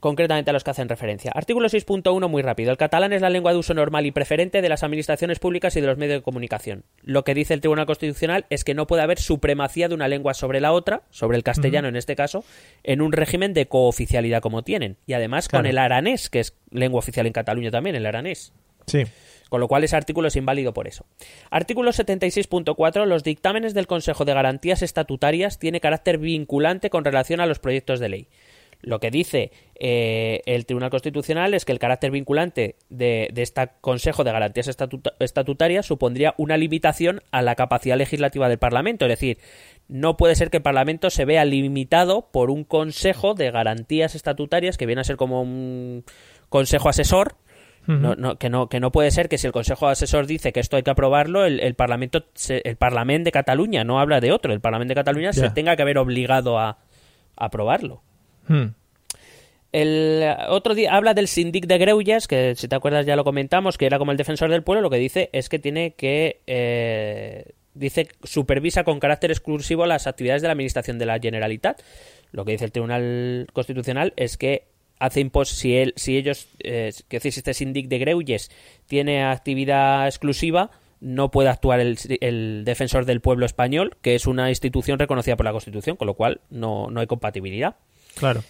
[0.00, 1.30] Concretamente a los que hacen referencia.
[1.34, 2.70] Artículo 6.1, muy rápido.
[2.70, 5.82] El catalán es la lengua de uso normal y preferente de las administraciones públicas y
[5.82, 6.84] de los medios de comunicación.
[7.02, 10.32] Lo que dice el Tribunal Constitucional es que no puede haber supremacía de una lengua
[10.32, 12.44] sobre la otra, sobre el castellano en este caso,
[12.82, 14.96] en un régimen de cooficialidad como tienen.
[15.06, 18.54] Y además con el aranés, que es lengua oficial en Cataluña también, el aranés.
[18.86, 19.04] Sí.
[19.50, 21.04] Con lo cual ese artículo es inválido por eso.
[21.50, 23.04] Artículo 76.4.
[23.04, 27.98] Los dictámenes del Consejo de Garantías Estatutarias tiene carácter vinculante con relación a los proyectos
[27.98, 28.28] de ley.
[28.82, 33.68] Lo que dice eh, el Tribunal Constitucional es que el carácter vinculante de, de este
[33.80, 39.04] Consejo de Garantías Estatuta- Estatutarias supondría una limitación a la capacidad legislativa del Parlamento.
[39.04, 39.38] Es decir,
[39.88, 44.78] no puede ser que el Parlamento se vea limitado por un Consejo de Garantías Estatutarias
[44.78, 46.04] que viene a ser como un
[46.48, 47.36] Consejo asesor
[47.86, 50.60] no, no, que, no, que no puede ser que si el Consejo Asesor dice que
[50.60, 54.32] esto hay que aprobarlo, el, el Parlamento se- el Parlamento de Cataluña no habla de
[54.32, 56.76] otro, el Parlamento de Cataluña se tenga que haber obligado a, a
[57.36, 58.02] aprobarlo.
[58.50, 58.74] Mm.
[59.72, 63.22] El eh, otro día habla del Sindic de Greuges, que si te acuerdas ya lo
[63.22, 66.40] comentamos, que era como el defensor del pueblo, lo que dice es que tiene que
[66.48, 71.80] eh, dice supervisa con carácter exclusivo las actividades de la administración de la Generalitat.
[72.32, 74.64] Lo que dice el Tribunal Constitucional es que
[74.98, 78.50] hace impos si si ellos, eh, que si este Sindic de Greuges
[78.88, 84.48] tiene actividad exclusiva, no puede actuar el, el defensor del pueblo español, que es una
[84.48, 87.76] institución reconocida por la Constitución, con lo cual no, no hay compatibilidad.
[88.20, 88.42] Claro.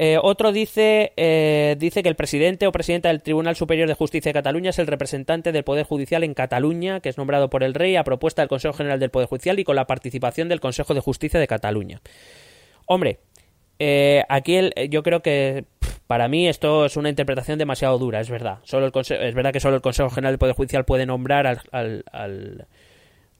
[0.00, 4.30] Eh, otro dice, eh, dice que el presidente o presidenta del Tribunal Superior de Justicia
[4.30, 7.74] de Cataluña es el representante del Poder Judicial en Cataluña, que es nombrado por el
[7.74, 10.94] Rey a propuesta del Consejo General del Poder Judicial y con la participación del Consejo
[10.94, 12.00] de Justicia de Cataluña.
[12.86, 13.18] Hombre,
[13.80, 15.64] Eh, aquí el- yo creo que
[16.08, 18.58] para mí esto es una interpretación demasiado dura, es verdad.
[18.64, 21.60] Solo el es verdad que solo el Consejo General del Poder Judicial puede nombrar al,
[21.70, 22.66] al, al-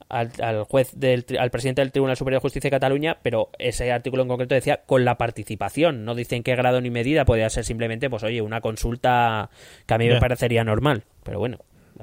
[0.09, 3.91] al- al juez del, al presidente del Tribunal Superior de Justicia de Cataluña, pero ese
[3.91, 6.03] artículo en concreto decía con la participación.
[6.05, 9.49] No dice en qué grado ni medida, podría ser simplemente, pues oye, una consulta
[9.85, 11.03] que a mí me parecería normal.
[11.23, 11.59] Pero bueno,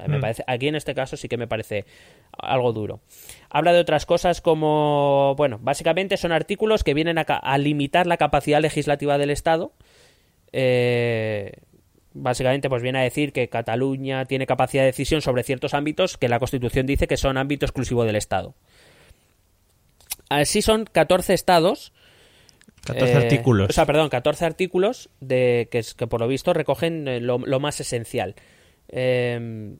[0.07, 0.21] me Mm.
[0.21, 1.85] parece, aquí en este caso sí que me parece
[2.37, 2.99] algo duro.
[3.49, 8.17] Habla de otras cosas como, bueno, básicamente son artículos que vienen a, a limitar la
[8.17, 9.71] capacidad legislativa del Estado.
[10.53, 11.51] Eh,
[12.17, 16.29] básicamente, pues viene a decir que Cataluña tiene capacidad de decisión sobre ciertos ámbitos que
[16.29, 18.55] la Constitución dice que son ámbito exclusivo del Estado.
[20.29, 21.93] Así son 14 estados
[22.85, 23.69] 14 eh, artículos.
[23.69, 27.59] O sea, perdón, 14 artículos de, que, que por lo visto recogen eh, lo, lo
[27.59, 28.35] más esencial.
[28.89, 29.77] Eh,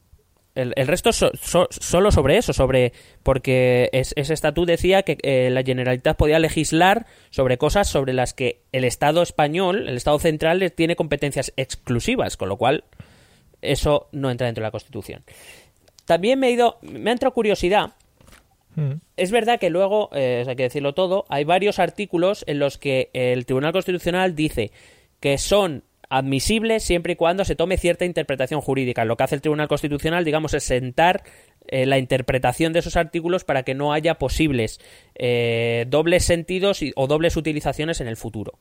[0.58, 2.92] el, el resto so- so- solo sobre eso, sobre
[3.24, 8.34] porque es- ese estatuto decía que eh, la Generalitat podía legislar sobre cosas sobre las
[8.34, 12.84] que el Estado español, el Estado central, tiene competencias exclusivas, con lo cual
[13.62, 15.24] eso no entra dentro de la Constitución.
[16.06, 17.92] También me he ido, me ha entrado curiosidad
[18.76, 19.00] Mm.
[19.16, 23.10] es verdad que luego, eh, hay que decirlo todo, hay varios artículos en los que
[23.14, 24.72] el Tribunal Constitucional dice
[25.20, 29.06] que son admisibles siempre y cuando se tome cierta interpretación jurídica.
[29.06, 31.24] Lo que hace el Tribunal Constitucional, digamos, es sentar
[31.70, 34.80] eh, la interpretación de esos artículos para que no haya posibles
[35.16, 38.54] eh, dobles sentidos y- o dobles utilizaciones en el futuro.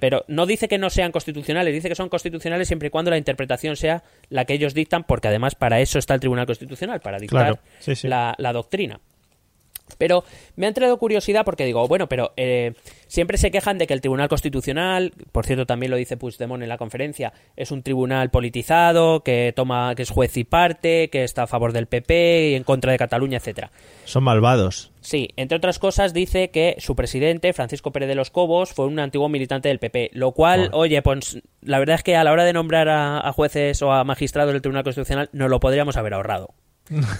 [0.00, 3.18] Pero no dice que no sean constitucionales, dice que son constitucionales siempre y cuando la
[3.18, 7.18] interpretación sea la que ellos dictan, porque además para eso está el Tribunal Constitucional, para
[7.18, 8.08] dictar Claro, sí, sí.
[8.08, 9.00] La, la doctrina.
[9.96, 10.24] Pero
[10.56, 12.74] me ha entrado curiosidad porque digo, bueno, pero eh,
[13.06, 16.68] siempre se quejan de que el Tribunal Constitucional, por cierto también lo dice Puigdemont en
[16.68, 21.44] la conferencia, es un tribunal politizado, que toma, que es juez y parte, que está
[21.44, 23.70] a favor del PP y en contra de Cataluña, etcétera.
[24.04, 24.92] Son malvados.
[25.00, 28.98] Sí, entre otras cosas dice que su presidente, Francisco Pérez de los Cobos, fue un
[28.98, 32.44] antiguo militante del PP, lo cual, oye, pues la verdad es que a la hora
[32.44, 36.14] de nombrar a, a jueces o a magistrados del Tribunal Constitucional nos lo podríamos haber
[36.14, 36.54] ahorrado.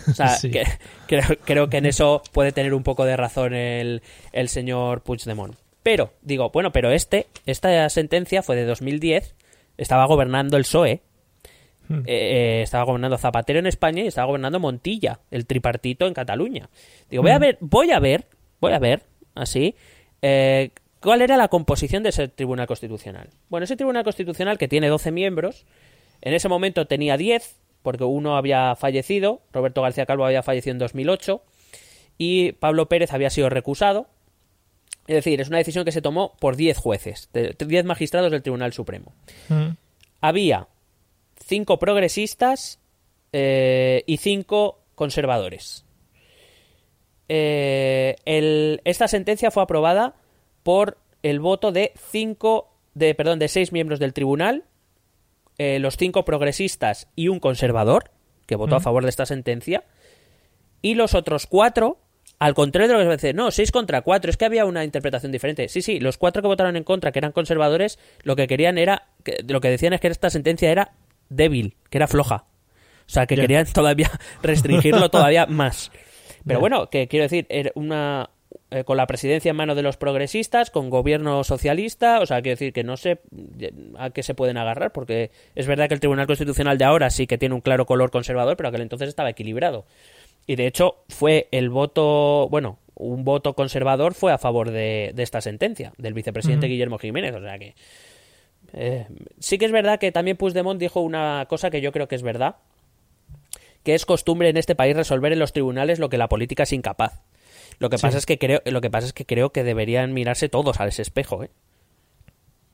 [0.08, 0.50] O sea, Sí.
[0.50, 0.64] que-
[1.06, 4.02] creo, creo que en eso puede tener un poco de razón el,
[4.32, 5.54] el señor Puigdemont.
[5.82, 9.34] Pero, digo, bueno, pero este, esta sentencia fue de 2010,
[9.76, 11.02] estaba gobernando el PSOE,
[11.90, 12.00] Hmm.
[12.00, 16.68] eh, eh, estaba gobernando Zapatero en España y estaba gobernando Montilla, el tripartito en Cataluña.
[17.08, 18.26] Digo, voy a ver, voy a ver,
[18.60, 19.04] voy a ver,
[19.34, 19.74] así,
[20.20, 20.68] eh,
[21.00, 23.30] cuál era la composición de ese Tribunal Constitucional.
[23.48, 25.64] Bueno, ese Tribunal Constitucional que tiene 12 miembros,
[26.20, 30.78] en ese momento tenía 10, porque uno había fallecido, Roberto García Calvo había fallecido en
[30.78, 31.42] 2008,
[32.18, 34.06] y Pablo Pérez había sido recusado.
[35.06, 38.42] Es decir, es una decisión que se tomó por 10 jueces, de- 10 magistrados del
[38.42, 39.12] Tribunal Supremo
[39.48, 39.68] Mm.
[40.20, 40.66] había
[41.46, 42.78] cinco progresistas
[43.32, 45.84] eh, y cinco conservadores.
[47.28, 50.14] Eh, el- esta sentencia fue aprobada
[50.62, 54.64] por el voto de cinco, de perdón, de seis miembros del tribunal,
[55.59, 58.11] eh, los cinco progresistas y un conservador
[58.46, 59.84] que votó a favor de esta sentencia,
[60.80, 61.98] y los otros cuatro,
[62.38, 64.84] al contrario de lo que se dice, no, seis contra cuatro, es que había una
[64.84, 65.68] interpretación diferente.
[65.68, 69.09] Sí, sí, los cuatro que votaron en contra, que eran conservadores, lo que querían era,
[69.24, 70.92] que- lo que decían es que esta sentencia era
[71.28, 72.44] débil, que era floja.
[73.06, 74.11] O sea, que querían todavía
[74.42, 75.90] restringirlo todavía más.
[76.46, 78.30] Pero bueno, que quiero decir, era una
[78.70, 82.54] eh, con la presidencia en manos de los progresistas, con gobierno socialista, o sea, quiero
[82.54, 83.20] decir que no sé
[83.58, 87.10] eh, a qué se pueden agarrar, porque es verdad que el Tribunal Constitucional de ahora
[87.10, 89.86] sí que tiene un claro color conservador, pero aquel entonces estaba equilibrado.
[90.46, 95.22] Y de hecho fue el voto, bueno, un voto conservador fue a favor de, de
[95.22, 96.66] esta sentencia, del vicepresidente.
[96.66, 97.74] Guillermo Jiménez, o sea que...
[98.72, 99.06] eh,
[99.38, 102.22] sí que es verdad que también Puigdemont dijo una cosa que yo creo que es
[102.22, 102.56] verdad,
[103.84, 106.72] que es costumbre en este país resolver en los tribunales lo que la política es
[106.72, 107.22] incapaz.
[107.78, 108.02] Lo que Sí.
[108.02, 110.86] pasa es que creo, lo que pasa es que creo que deberían mirarse todos a
[110.86, 111.50] ese espejo, ¿eh?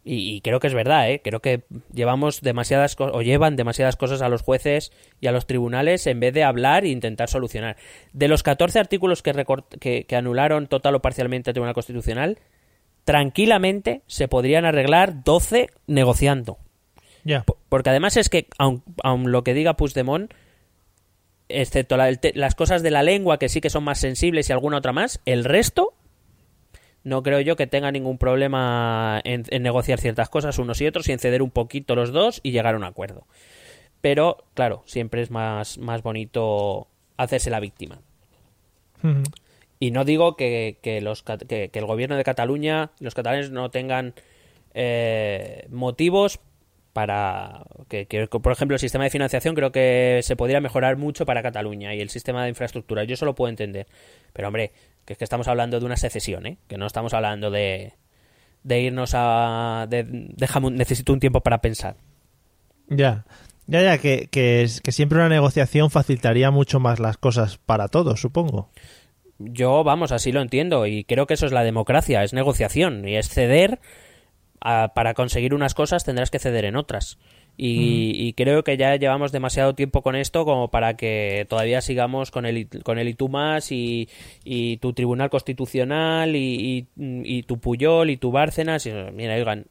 [0.07, 1.23] Y, y creo que es verdad, ¿eh?
[1.25, 6.07] Creo que llevamos demasiadas o llevan demasiadas cosas a los jueces y a los tribunales
[6.07, 7.77] en vez de hablar e intentar solucionar.
[8.13, 9.33] De los 14 artículos que,
[9.81, 12.39] que, que anularon total o parcialmente el Tribunal Constitucional,
[13.05, 16.59] tranquilamente se podrían arreglar 12 negociando.
[17.71, 20.33] Porque además es que, aun, aun lo que diga Puigdemont,
[21.49, 24.79] excepto la- las cosas de la lengua que sí que son más sensibles y alguna
[24.79, 25.95] otra más, el resto
[27.03, 31.07] no creo yo que tenga ningún problema en, en negociar ciertas cosas unos y otros
[31.09, 33.27] y en ceder un poquito los dos y llegar a un acuerdo.
[34.01, 36.89] Pero, claro, siempre es más, más bonito
[37.19, 38.01] hacerse la víctima.
[39.81, 43.51] Y no digo que, que los, cat- que, que el gobierno de Cataluña, los catalanes
[43.51, 44.15] no tengan
[44.73, 46.41] eh, motivos
[46.95, 51.27] para que, que, por ejemplo, el sistema de financiación creo que se podría mejorar mucho
[51.27, 53.05] para Cataluña y el sistema de infraestructura.
[53.05, 53.87] Yo eso lo puedo entender.
[54.33, 54.73] Pero, hombre,
[55.05, 56.57] que es que estamos hablando de una secesión, ¿eh?
[56.69, 57.93] Que no estamos hablando de,
[58.63, 59.87] de irnos a...
[59.91, 61.97] De, déjame necesito un tiempo para pensar.
[62.89, 63.25] Ya,
[63.67, 67.89] ya, ya, que, que, es- que siempre una negociación facilitaría mucho más las cosas para
[67.89, 68.71] todos, supongo.
[69.39, 73.17] Yo, vamos, así lo entiendo y creo que eso es la democracia, es negociación y
[73.17, 73.81] es ceder.
[74.65, 77.19] A- para conseguir unas cosas tendrás que ceder en otras.
[77.57, 82.33] Y, y creo que ya llevamos demasiado tiempo con esto como para que todavía sigamos
[82.33, 84.09] con el, con el y tú más y,
[84.43, 88.87] y tu Tribunal Constitucional y, y- tu Puyol y tu Bárcenas.
[88.87, 89.67] Y, mira, oigan,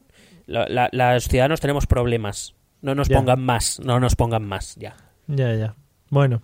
[0.46, 2.54] la- la- los ciudadanos tenemos problemas.
[2.80, 3.18] No nos Ya.
[3.18, 4.96] pongan más, no nos pongan más, ya.
[5.26, 5.74] Ya, ya.
[6.08, 6.42] Bueno,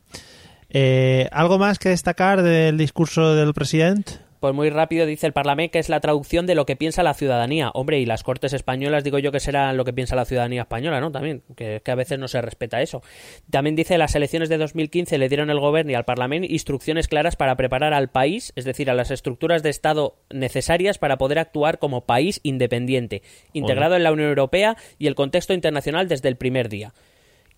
[0.69, 4.13] eh, ¿algo más que destacar del discurso del presidente?
[4.41, 7.13] Pues muy rápido dice el Parlamento que es la traducción de lo que piensa la
[7.13, 7.71] ciudadanía.
[7.75, 10.99] Hombre, y las Cortes españolas digo yo que serán lo que piensa la ciudadanía española,
[10.99, 11.13] ¿no?
[11.13, 13.03] También, que, que a veces no se respeta eso.
[13.51, 17.37] También dice las elecciones de 2015 le dieron al Gobierno y al Parlamento instrucciones claras
[17.37, 21.79] para preparar al país, es decir, a las estructuras de Estado necesarias para poder actuar
[21.79, 23.23] como país independiente,
[23.53, 26.95] integrado en la Unión Europea y el contexto internacional desde el primer día.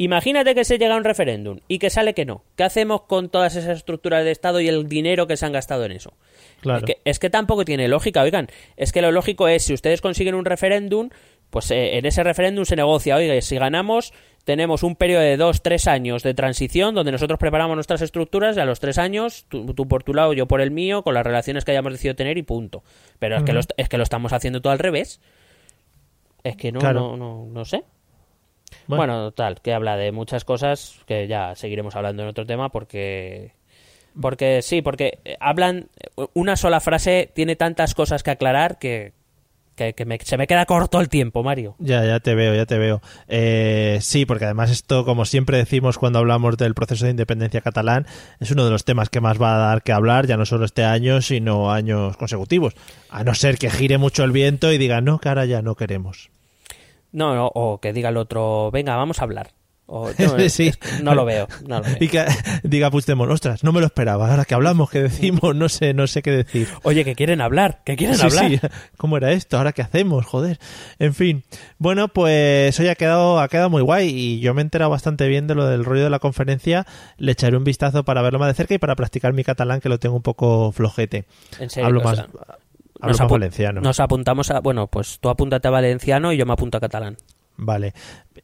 [0.03, 2.43] Imagínate que se llega a un referéndum y que sale que no.
[2.57, 5.85] ¿Qué hacemos con todas esas estructuras de Estado y el dinero que se han gastado
[5.85, 6.15] en eso?
[6.61, 6.79] Claro.
[6.81, 8.49] Es, que, es que tampoco tiene lógica, oigan.
[8.77, 11.11] Es que lo lógico es, si ustedes consiguen un referéndum,
[11.51, 14.13] pues eh, en ese referéndum se negocia, oiga, si ganamos,
[14.45, 18.61] tenemos un periodo de dos, tres años de transición donde nosotros preparamos nuestras estructuras y
[18.61, 21.25] a los tres años, tú, tú por tu lado, yo por el mío, con las
[21.25, 22.83] relaciones que hayamos decidido tener y punto.
[23.21, 25.21] Pero es, que, lo, es que lo estamos haciendo todo al revés.
[26.43, 27.01] Es que no, Claro.
[27.01, 27.85] no, no, no sé.
[28.87, 29.13] Bueno.
[29.15, 29.33] Bueno.
[29.33, 33.53] tal, que habla de muchas cosas que ya seguiremos hablando en otro tema porque...
[34.21, 35.89] Porque sí, porque eh, hablan...
[36.35, 39.15] Una sola frase tiene tantas cosas que aclarar que,
[39.75, 41.77] que, que me- se me queda corto el tiempo, Mario.
[41.79, 43.01] Ya, ya te veo, ya te veo.
[43.27, 48.07] Eh, sí, porque además esto, como siempre decimos cuando hablamos del proceso de independencia catalán,
[48.39, 50.67] es uno de los temas que más va a dar que hablar, ya no solo
[50.67, 52.75] este año, sino años consecutivos.
[53.09, 55.75] A no ser que gire mucho el viento y diga, no, que ahora ya no
[55.75, 56.29] queremos.
[57.13, 59.51] No, no, o que diga el otro, venga, vamos a hablar.
[59.87, 60.69] O, yo, Sí.
[60.69, 61.97] es que no lo veo, no lo veo.
[62.01, 62.25] Y que
[62.63, 66.07] diga Puigdemont, ostras, no me lo esperaba, ahora que hablamos, que decimos, no sé, no
[66.07, 66.69] sé qué decir.
[66.85, 68.49] Oye, que quieren hablar, que quieren Sí, hablar.
[68.49, 68.61] sí,
[68.97, 69.59] ¿cómo era esto?
[69.59, 70.25] ¿Ahora qué hacemos?
[70.25, 70.59] Joder.
[70.99, 71.43] En fin.
[71.77, 75.29] Bueno, pues hoy ha quedado, ha quedado muy guay y yo me he enterado bastante
[75.29, 76.87] bien de lo del rollo de la conferencia.
[77.19, 79.91] Le echaré un vistazo para verlo más de cerca y para practicar mi catalán, que
[79.91, 81.27] lo tengo un poco flojete.
[81.59, 82.29] En serio, Hablo más, sea,
[83.03, 83.81] hablo nos apu- valenciano.
[83.81, 84.61] Nos apuntamos a...
[84.61, 87.17] Bueno, pues tú apúntate a valenciano y yo me apunto a catalán.
[87.57, 87.93] Vale.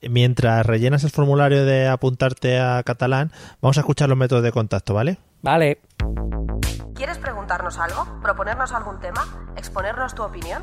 [0.08, 3.32] Mientras rellenas el formulario de apuntarte a catalán,
[3.62, 5.18] vamos a escuchar los métodos de contacto, ¿vale?
[5.40, 5.80] Vale.
[6.94, 8.20] ¿Quieres preguntarnos algo?
[8.22, 9.24] ¿Proponernos algún tema?
[9.56, 10.62] ¿Exponernos tu opinión?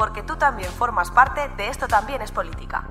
[0.00, 2.88] Porque tú también formas parte de Esto también es política.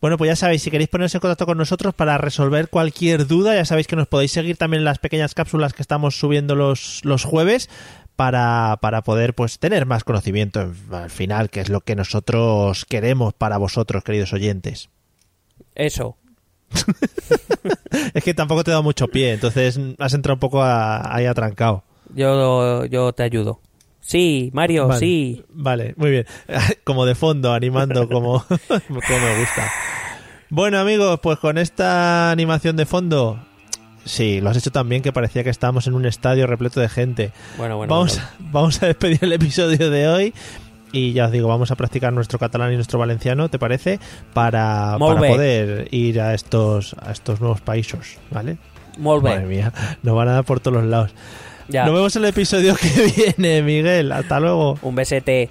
[0.00, 3.56] Bueno, pues ya sabéis, si queréis poneros en contacto con nosotros para resolver cualquier duda,
[3.56, 7.00] ya sabéis que nos podéis seguir también en las pequeñas cápsulas que estamos subiendo los,
[7.04, 7.68] los jueves
[8.14, 13.34] para, para poder pues tener más conocimiento al final, que es lo que nosotros queremos
[13.34, 14.88] para vosotros, queridos oyentes.
[15.74, 16.16] Eso.
[18.14, 21.26] Es que tampoco te he dado mucho pie, entonces has entrado un poco a- ahí
[21.26, 21.82] atrancado.
[22.14, 23.60] Yo, yo te ayudo.
[24.00, 25.44] Sí, Mario, Vale, sí.
[25.50, 26.26] Vale, muy bien.
[26.84, 29.70] Como de fondo, animando como, como me gusta.
[30.50, 33.38] Bueno, amigos, pues con esta animación de fondo,
[34.04, 36.88] sí, lo has hecho tan bien que parecía que estábamos en un estadio repleto de
[36.88, 37.32] gente.
[37.56, 37.94] Bueno, bueno.
[37.94, 38.50] vamos, bueno.
[38.52, 40.34] vamos a despedir el episodio de hoy.
[40.92, 43.98] Y ya os digo, vamos a practicar nuestro catalán y nuestro valenciano, ¿te parece?
[44.34, 48.58] Para, para poder ir a estos, a estos nuevos países, ¿vale?
[48.98, 51.14] Molt Madre mía, nos van a dar por todos los lados.
[51.68, 51.84] Ya.
[51.84, 54.12] Nos vemos en el episodio que viene, Miguel.
[54.12, 54.78] Hasta luego.
[54.82, 55.50] Un besete.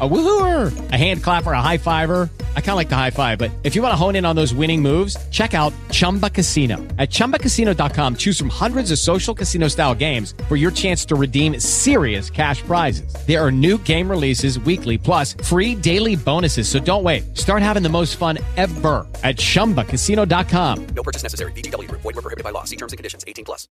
[0.00, 2.30] A woohooer, a hand clapper, a high fiver.
[2.56, 4.34] I kind of like the high five, but if you want to hone in on
[4.36, 6.78] those winning moves, check out Chumba Casino.
[6.96, 11.58] At ChumbaCasino.com, choose from hundreds of social casino style games for your chance to redeem
[11.58, 13.12] serious cash prizes.
[13.26, 16.68] There are new game releases weekly, plus free daily bonuses.
[16.68, 17.36] So don't wait.
[17.36, 20.86] Start having the most fun ever at ChumbaCasino.com.
[20.94, 21.52] No purchase necessary.
[21.52, 22.00] Group.
[22.00, 22.64] Void were prohibited by law.
[22.64, 23.24] See terms and conditions.
[23.26, 23.68] 18 plus.